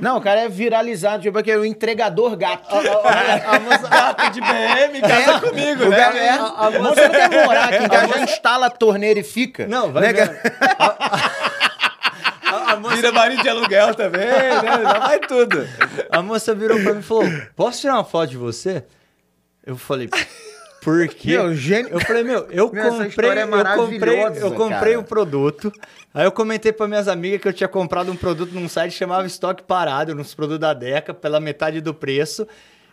[0.00, 2.74] Não, o cara é viralizado, tipo aquele o entregador gato.
[2.74, 5.96] a moça, gato de BM, casa comigo, O né?
[5.96, 9.20] cara é, A- a a moça não quer morar aqui, a já instala a torneira
[9.20, 9.66] e fica.
[9.66, 10.28] Não, vai né, ver.
[10.40, 11.28] cara?
[12.50, 14.82] A, a moça, Vira marido de aluguel também, né?
[14.82, 15.66] Já vai tudo.
[16.10, 17.24] a moça virou pra mim e falou:
[17.56, 18.84] Posso tirar uma foto de você?
[19.66, 20.08] Eu falei.
[20.82, 21.30] Por quê?
[21.32, 25.72] Meu, gênio- Eu falei, meu, eu Meu, comprei, é eu comprei, eu comprei o produto.
[26.14, 28.98] Aí eu comentei para minhas amigas que eu tinha comprado um produto num site que
[28.98, 32.46] chamava Estoque Parado, nos produtos da Deca, pela metade do preço.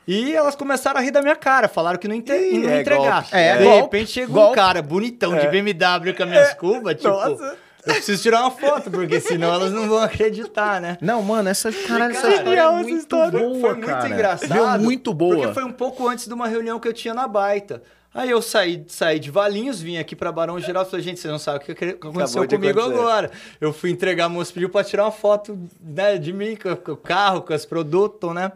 [0.08, 2.82] E elas começaram a rir da minha cara, falaram que não, inte Ih, não é
[2.82, 3.22] entregar.
[3.22, 3.36] golpe.
[3.36, 4.56] É, de golpe, repente chega um golpe.
[4.56, 7.56] cara bonitão de BMW com as minhas cubas, tipo, nossa.
[7.86, 10.97] Eu preciso tirar uma foto, porque senão elas não vão acreditar, né?
[11.01, 13.39] Não, mano, essa, caralho, essa Cara, história é muito história.
[13.39, 14.09] boa, Foi muito cara.
[14.09, 14.53] engraçado.
[14.53, 15.36] Meu, muito boa.
[15.36, 17.81] Porque foi um pouco antes de uma reunião que eu tinha na Baita.
[18.13, 21.29] Aí eu saí, saí de Valinhos, vim aqui pra Barão Geral e falei, gente, vocês
[21.29, 23.29] não sabem o que que aconteceu Acabou comigo agora.
[23.59, 26.91] Eu fui entregar, a moça pediu pra tirar uma foto né, de mim, com, com
[26.93, 28.53] o carro, com os produtos, né?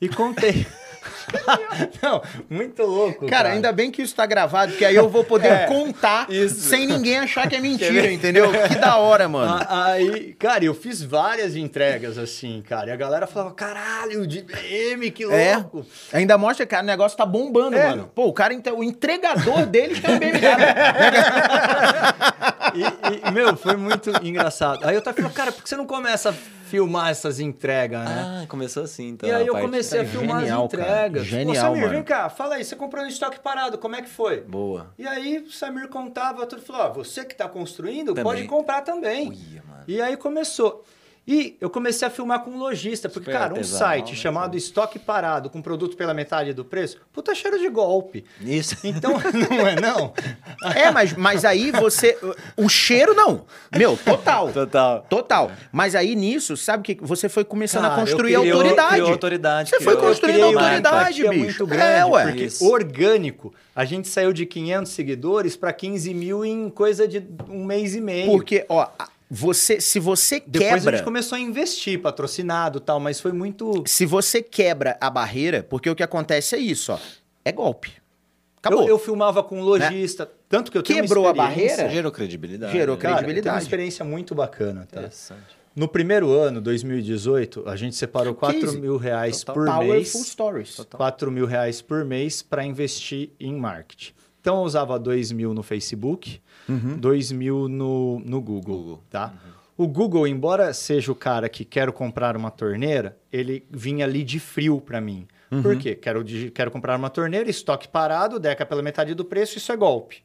[0.00, 0.66] E contei.
[2.02, 3.26] não, muito louco.
[3.26, 6.60] Cara, ainda bem que isso tá gravado, porque aí eu vou poder É, contar isso.
[6.60, 8.50] sem ninguém achar que é mentira, entendeu?
[8.68, 9.64] Que da hora, mano.
[9.68, 12.88] Aí, cara, eu fiz várias entregas assim, cara.
[12.88, 15.56] E a galera falava, caralho, de BM, que É.
[15.56, 15.86] louco.
[16.12, 17.88] Ainda mostra que o negócio tá bombando, É.
[17.88, 18.10] mano.
[18.14, 20.42] Pô, o cara, entre- o entregador deles tem um BMW.
[22.74, 24.80] E, e, meu, foi muito engraçado.
[24.86, 26.34] Aí eu tava falando, cara, por que você não começa
[26.66, 28.42] filmar essas entregas, né?
[28.42, 29.28] Ah, começou assim, então.
[29.28, 30.82] e aí a eu parte- comecei a Cara, filmar genial, as cara.
[30.82, 31.24] entregas.
[31.26, 31.94] Genial, Ô, Samir, mano.
[31.94, 34.40] vem cá, fala aí, você comprou no estoque parado, como é que foi?
[34.42, 34.92] Boa.
[34.98, 38.24] E aí o Samir contava tudo, falou, ó, você que tá construindo, Também.
[38.24, 39.28] pode comprar também.
[39.30, 39.84] Uia, mano.
[39.86, 40.84] E aí começou.
[41.28, 44.56] E eu comecei a filmar com um lojista, porque, Super cara, um site né, chamado
[44.56, 48.24] Estoque Parado, com produto pela metade do preço, puta cheiro de golpe.
[48.40, 48.76] Isso.
[48.84, 49.12] Então,
[49.50, 50.12] não é não?
[50.74, 52.16] É, mas, mas aí você.
[52.56, 53.44] O cheiro não.
[53.76, 54.52] Meu, total.
[54.52, 55.04] Total.
[55.08, 55.50] Total.
[55.72, 58.90] Mas aí nisso, sabe que você foi começando Cara, a eu construir criei- autoridade.
[58.92, 59.70] Criou autoridade.
[59.70, 61.42] Você foi criou- construindo criou uma autoridade, empatia bicho.
[61.44, 62.22] muito grande, É, ué.
[62.28, 62.64] porque Isso.
[62.70, 67.96] orgânico, a gente saiu de 500 seguidores para 15 mil em coisa de um mês
[67.96, 68.30] e meio.
[68.30, 70.96] Porque, ó, a- você, se você Depois a quebra.
[70.98, 73.82] gente começou a investir, patrocinado e tal, mas foi muito...
[73.86, 76.98] Se você quebra a barreira, porque o que acontece é isso, ó.
[77.44, 77.92] É golpe.
[78.58, 78.82] Acabou.
[78.82, 81.88] Eu, eu filmava com um lojista, tanto que eu tenho Quebrou uma a barreira?
[81.88, 82.72] Gerou credibilidade.
[82.72, 83.02] Gerou né?
[83.02, 83.56] Cara, credibilidade.
[83.56, 85.00] uma experiência muito bacana, tá?
[85.00, 85.56] Interessante.
[85.74, 88.80] No primeiro ano, 2018, a gente separou 4 15.
[88.80, 89.54] mil reais Total.
[89.54, 90.26] por Powerful mês.
[90.26, 90.76] Stories.
[90.90, 94.14] 4 mil reais por mês para investir em marketing.
[94.46, 99.02] Então eu usava 2 mil no Facebook, 2 mil no, no Google, Google.
[99.10, 99.34] tá?
[99.76, 104.38] O Google, embora seja o cara que quero comprar uma torneira, ele vinha ali de
[104.38, 105.26] frio para mim.
[105.62, 105.96] Por quê?
[105.96, 106.24] Quero,
[106.54, 110.22] quero comprar uma torneira, estoque parado, deca pela metade do preço, isso é golpe.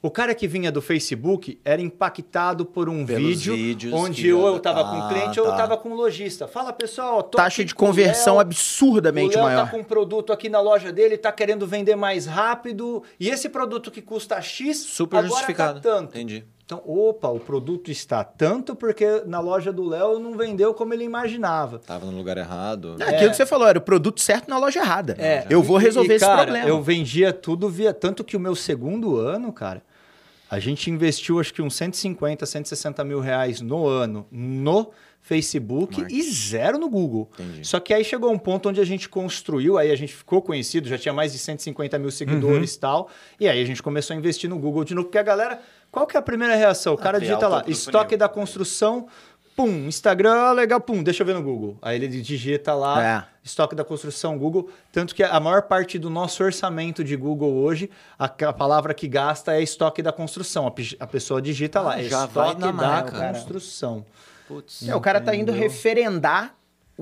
[0.00, 4.56] O cara que vinha do Facebook era impactado por um Pelos vídeo onde ou eu
[4.56, 5.56] estava com Ah, cliente ou eu tá.
[5.56, 6.48] estava com lojista.
[6.48, 9.64] Fala, pessoal, Taxa de conversão Léo, absurdamente o Léo maior.
[9.66, 13.02] tá com um produto aqui na loja dele, tá querendo vender mais rápido.
[13.20, 15.80] E esse produto que custa X, Super agora justificado.
[15.80, 16.10] tá tanto.
[16.16, 16.44] Entendi.
[16.72, 21.04] Então, opa, o produto está tanto porque na loja do Léo não vendeu como ele
[21.04, 21.78] imaginava.
[21.78, 22.96] Tava no lugar errado.
[22.98, 25.16] É aquilo que você falou, era o produto certo na loja errada.
[25.50, 26.66] eu vou e- resolver e, esse cara, problema.
[26.68, 27.92] Eu vendia tudo via.
[27.92, 29.82] Tanto que o meu segundo ano, cara,
[30.50, 34.90] A gente investiu acho que uns 150, 160 mil reais no ano no
[35.22, 36.18] Facebook Marketing.
[36.18, 37.30] e zero no Google.
[37.38, 37.66] Entendi.
[37.66, 40.88] Só que aí chegou um ponto onde a gente construiu, aí a gente ficou conhecido,
[40.88, 43.08] já tinha mais de 150 mil seguidores e tal.
[43.40, 45.60] E aí a gente começou a investir no Google de novo, porque a galera.
[45.92, 46.94] Qual que é a primeira reação?
[46.94, 49.06] O cara tem digita lá, estoque da construção,
[49.54, 51.76] pum, Instagram, ah, legal, pum, deixa eu ver no Google.
[51.82, 53.24] Aí ele digita lá, É.
[53.44, 54.70] estoque da construção, Google.
[54.90, 59.06] Tanto que a maior parte do nosso orçamento de Google hoje, a, a palavra que
[59.06, 60.66] gasta é estoque da construção.
[60.66, 60.72] A,
[61.04, 64.06] a pessoa digita lá, Ah, é já vai estoque na da marca, construção.
[64.48, 64.88] Putz.
[64.88, 66.54] É, o cara tá indo referendar.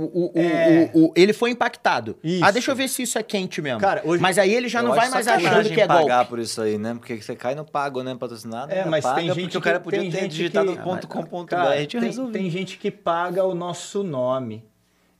[0.05, 0.90] O, o, É.
[0.94, 2.16] o- o- ele foi impactado.
[2.24, 2.44] Isso.
[2.44, 3.80] Ah, deixa eu ver se isso é quente mesmo.
[3.80, 6.30] Cara, hoje- Mas aí ele já Eu não vai mais achando que é pagar golpe.
[6.30, 6.94] por isso aí, né?
[6.94, 8.16] Porque você cai no pago, né?
[8.18, 8.72] Patrocinado.
[8.72, 10.82] É, mas paga tem gente porque o cara que- podia tem ter gente digitado que-
[10.82, 14.64] ponto .com ponto Cara, .br, tinha tem, tem gente que paga o nosso nome.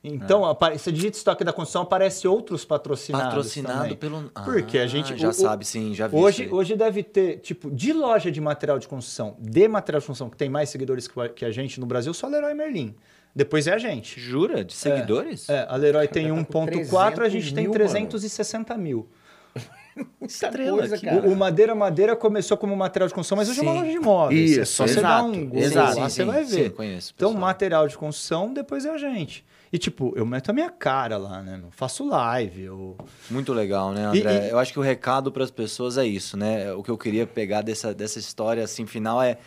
[0.03, 3.27] Então, apare- você digita estoque da construção, aparece outros patrocinados.
[3.27, 3.95] Patrocinado também.
[3.95, 4.31] pelo...
[4.43, 5.15] Porque a Ah, gente.
[5.15, 8.79] Já o- sabe, sim, já vi Hoje, hoje deve ter, tipo, de loja de material
[8.79, 11.79] de construção, de material de construção, que tem mais seguidores que a- que a gente
[11.79, 12.95] no Brasil, só Leroy Merlin.
[13.35, 14.19] Depois é a gente.
[14.19, 14.63] Jura?
[14.63, 15.49] De seguidores?
[15.49, 19.07] É, a Leroy tem tá com 1.4, a gente 300 tem mil, 360 mil.
[20.21, 21.27] Estrela, coisa, cara.
[21.27, 23.97] O, o Madeira Madeira começou como material de construção, mas hoje é uma loja de
[23.97, 24.57] imóveis.
[24.57, 25.99] é Isso, só você dar um Google exato.
[25.99, 26.63] lá, Sim, você sim, vai ver.
[26.65, 29.45] sim, conheço, então, material de construção, depois é a gente.
[29.73, 31.59] E, tipo, eu meto a minha cara lá, né?
[31.63, 32.97] Eu faço live, eu...
[33.29, 34.47] Muito legal, né, E- André?
[34.47, 36.73] e- Eu acho que o recado para as pessoas é isso, né?
[36.73, 39.37] O que eu queria pegar dessa, dessa história, assim, final é...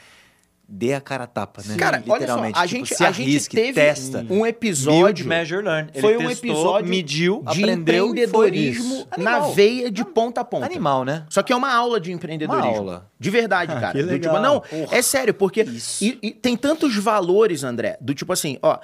[0.67, 1.77] Dê a cara a tapa, né?
[1.77, 2.59] Cara, olha só, Literalmente.
[2.59, 4.21] a Tipo, gente, se a gente arrisque, teve testa.
[4.21, 5.91] um Build, episódio measure, learn.
[5.93, 10.65] Ele foi um testou, episódio mediu, de aprendeu empreendedorismo na veia de ponta a ponta.
[10.67, 11.27] Animal, né?
[11.29, 12.67] Só que é uma aula de empreendedorismo.
[12.71, 13.11] Uma aula.
[13.21, 14.03] De verdade, Ah, cara.
[14.03, 14.97] Do tipo, não, Porra.
[14.97, 15.67] é sério, porque
[16.01, 18.79] e- e tem tantos valores, André, do tipo assim, ó,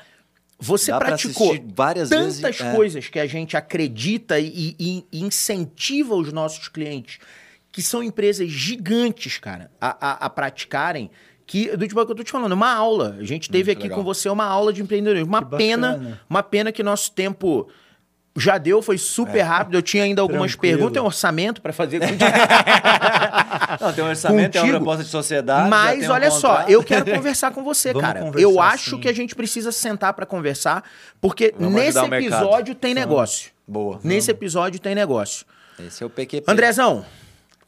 [0.59, 2.75] você Dá pra praticou várias tantas vezes, é.
[2.75, 7.19] coisas que a gente acredita e, e- e incentiva os nossos clientes,
[7.73, 11.11] que são empresas gigantes, cara, a, a- a praticarem.
[11.51, 13.17] Que, do tipo, é que eu tô te falando, uma aula.
[13.19, 13.99] A gente teve Muito aqui legal.
[13.99, 15.27] com você uma aula de empreendedorismo.
[15.29, 16.21] Uma Que pena, bacana.
[16.31, 17.69] uma pena que nosso tempo
[18.37, 19.75] já deu, foi super rápido.
[19.77, 20.77] Eu tinha ainda algumas Tranquilo.
[20.77, 22.21] perguntas, tem um orçamento para fazer contigo.
[23.81, 24.79] Não, tem um orçamento, tem uma Contigo.
[24.85, 25.69] proposta de sociedade.
[25.69, 28.31] Mas um olha só, eu quero conversar com você, Vamos cara.
[28.37, 29.01] Eu acho sim.
[29.01, 30.85] que a gente precisa sentar pra conversar,
[31.21, 32.23] porque Vamos nesse mercado.
[32.45, 33.51] episódio tem negócio.
[33.67, 33.99] Boa.
[34.05, 35.45] Nesse episódio tem negócio.
[35.85, 36.45] Esse é o PQP.
[36.51, 37.05] Andrezão,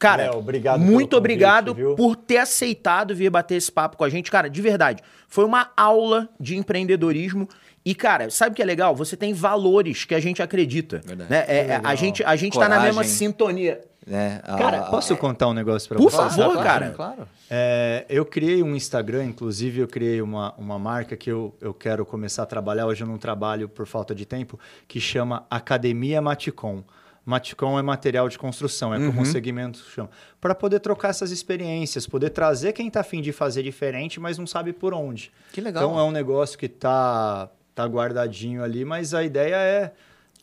[0.03, 1.95] cara, Léo, obrigado muito convite, obrigado viu?
[1.95, 4.29] por ter aceitado vir bater esse papo com a gente.
[4.29, 7.47] Cara, de verdade, foi uma aula de empreendedorismo.
[7.85, 8.95] E, cara, sabe o que é legal?
[8.95, 11.01] Você tem valores que a gente acredita.
[11.05, 11.29] Verdade.
[11.29, 11.43] Né?
[11.47, 13.81] É, é, a gente, a gente tá na mesma sintonia.
[14.05, 14.41] Né?
[14.43, 16.17] A- Cara, a- posso contar um negócio pra Por você?
[16.17, 16.89] favor, claro, cara.
[16.91, 17.27] Claro.
[17.49, 22.05] É, eu criei um Instagram, inclusive eu criei uma, uma marca que eu, eu quero
[22.05, 26.83] começar a trabalhar, hoje eu não trabalho por falta de tempo, que chama Academia Maticom.
[27.25, 30.09] Maticom é material de construção, é como o segmento chama.
[30.41, 34.45] Para poder trocar essas experiências, poder trazer quem está afim de fazer diferente, mas não
[34.45, 35.31] sabe por onde.
[35.53, 35.83] Que legal.
[35.83, 39.93] Então é um negócio que tá, tá guardadinho ali, mas a ideia é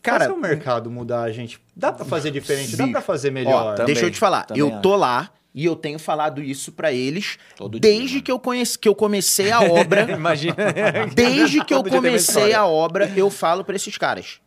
[0.01, 1.59] Cara, fazer o mercado mudar, a gente.
[1.75, 3.75] Dá para fazer diferente, dá para fazer Ó, melhor.
[3.75, 7.37] também, deixa eu te falar, eu tô lá e eu tenho falado isso pra eles
[7.55, 8.23] Todo dia, desde mano.
[8.23, 10.09] que eu conheci, que eu comecei a obra.
[10.15, 10.55] Imagina.
[11.13, 14.41] desde que eu dia comecei a obra, eu falo pra esses caras.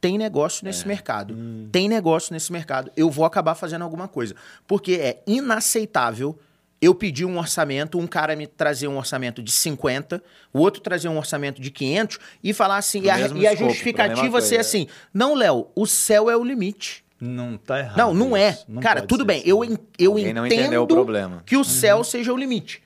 [0.00, 1.36] Tem negócio nesse mercado.
[1.72, 2.90] Tem negócio nesse mercado.
[2.96, 4.34] Eu vou acabar fazendo alguma coisa.
[4.66, 6.38] Porque é inaceitável
[6.80, 10.22] eu pedir um orçamento, um cara me trazer um orçamento de 50,
[10.52, 14.40] o outro trazer um orçamento de 500 e falar assim, e a, e a justificativa
[14.40, 14.60] ser coisa.
[14.60, 17.04] assim: não, Léo, o céu é o limite.
[17.20, 17.96] Não tá errado.
[17.96, 18.56] Não, não é.
[18.68, 19.40] Não Cara, tudo bem.
[19.40, 19.48] assim.
[19.48, 19.64] Eu,
[19.98, 21.42] eu Alguém não entendo o problema.
[21.44, 22.80] que o céu seja o limite.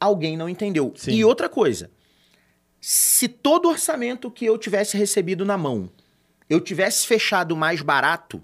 [0.00, 0.92] Alguém não entendeu.
[0.96, 1.12] Sim.
[1.12, 1.88] E outra coisa.
[2.80, 5.88] Se todo orçamento que eu tivesse recebido na mão,
[6.48, 8.42] eu tivesse fechado mais barato,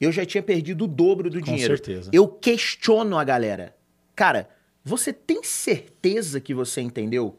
[0.00, 1.76] eu já tinha perdido o dobro do Com dinheiro.
[1.76, 2.10] certeza.
[2.12, 3.74] Eu questiono a galera.
[4.16, 4.48] Cara,
[4.84, 7.38] você tem certeza que você entendeu?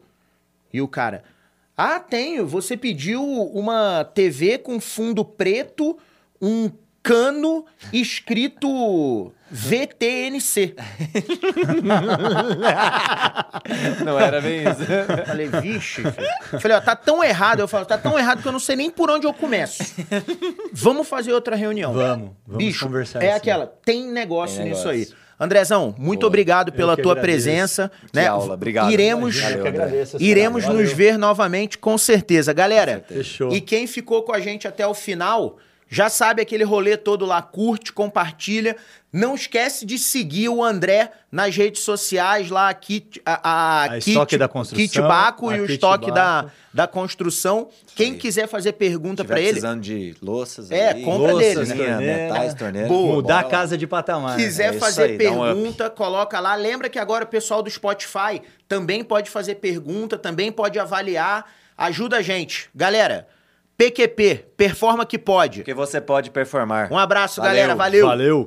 [0.72, 1.22] E o cara,
[1.76, 2.46] ah, tenho.
[2.46, 5.98] Você pediu uma TV com fundo preto,
[6.40, 6.70] um
[7.04, 10.74] cano escrito VTNC.
[14.04, 14.82] Não era bem isso.
[14.90, 16.02] Eu Falei, vixe.
[16.02, 16.60] filho.
[16.60, 17.60] Falei, ó, tá tão errado.
[17.60, 19.94] Eu falo, tá tão errado que eu não sei nem por onde eu começo.
[20.72, 21.92] Vamos fazer outra reunião.
[21.92, 23.36] Vamos, vamos Bicho, conversar é assim.
[23.36, 25.12] aquela, tem negócio Tem nisso negócio.
[25.12, 25.24] aí.
[25.38, 26.28] Andrezão, muito Boa.
[26.28, 27.42] obrigado pela tua agradeço.
[27.44, 27.90] presença.
[28.12, 28.26] Que né?
[28.28, 28.90] aula, obrigado.
[28.90, 32.52] Iremos, Valeu, agradeço essa iremos nos ver novamente, com certeza.
[32.52, 33.52] Galera, Fechou.
[33.52, 35.58] e quem ficou com a gente até o final,
[35.88, 38.76] Já sabe aquele rolê todo lá, curte, compartilha.
[39.12, 43.88] Não esquece de seguir o André nas redes sociais lá, a, Kit, a, a, A
[43.90, 46.50] Kit, Estoque da Construção, Kit Baco a e o Kit estoque da, Baco.
[46.72, 47.68] da construção.
[47.94, 48.18] Quem aí.
[48.18, 51.86] quiser fazer pergunta pra ele, precisando de louças É, aí, compra louças, dele, né?
[51.86, 52.22] Torneira.
[52.24, 52.88] metais, torneira.
[52.88, 53.14] Boa.
[53.14, 53.50] Mudar a Bora lá.
[53.62, 54.36] casa de patamar.
[54.36, 56.56] quiser isso fazer aí, um pergunta, coloca lá.
[56.56, 61.44] Lembra que agora o pessoal do Spotify também pode fazer pergunta, também pode avaliar.
[61.78, 62.68] Ajuda a gente.
[62.74, 63.28] Galera,
[63.76, 65.60] PQP, performa que pode.
[65.60, 66.92] Porque você pode performar.
[66.92, 67.54] Um abraço, Valeu.
[67.54, 67.74] galera.
[67.74, 68.06] Valeu.
[68.06, 68.46] Valeu.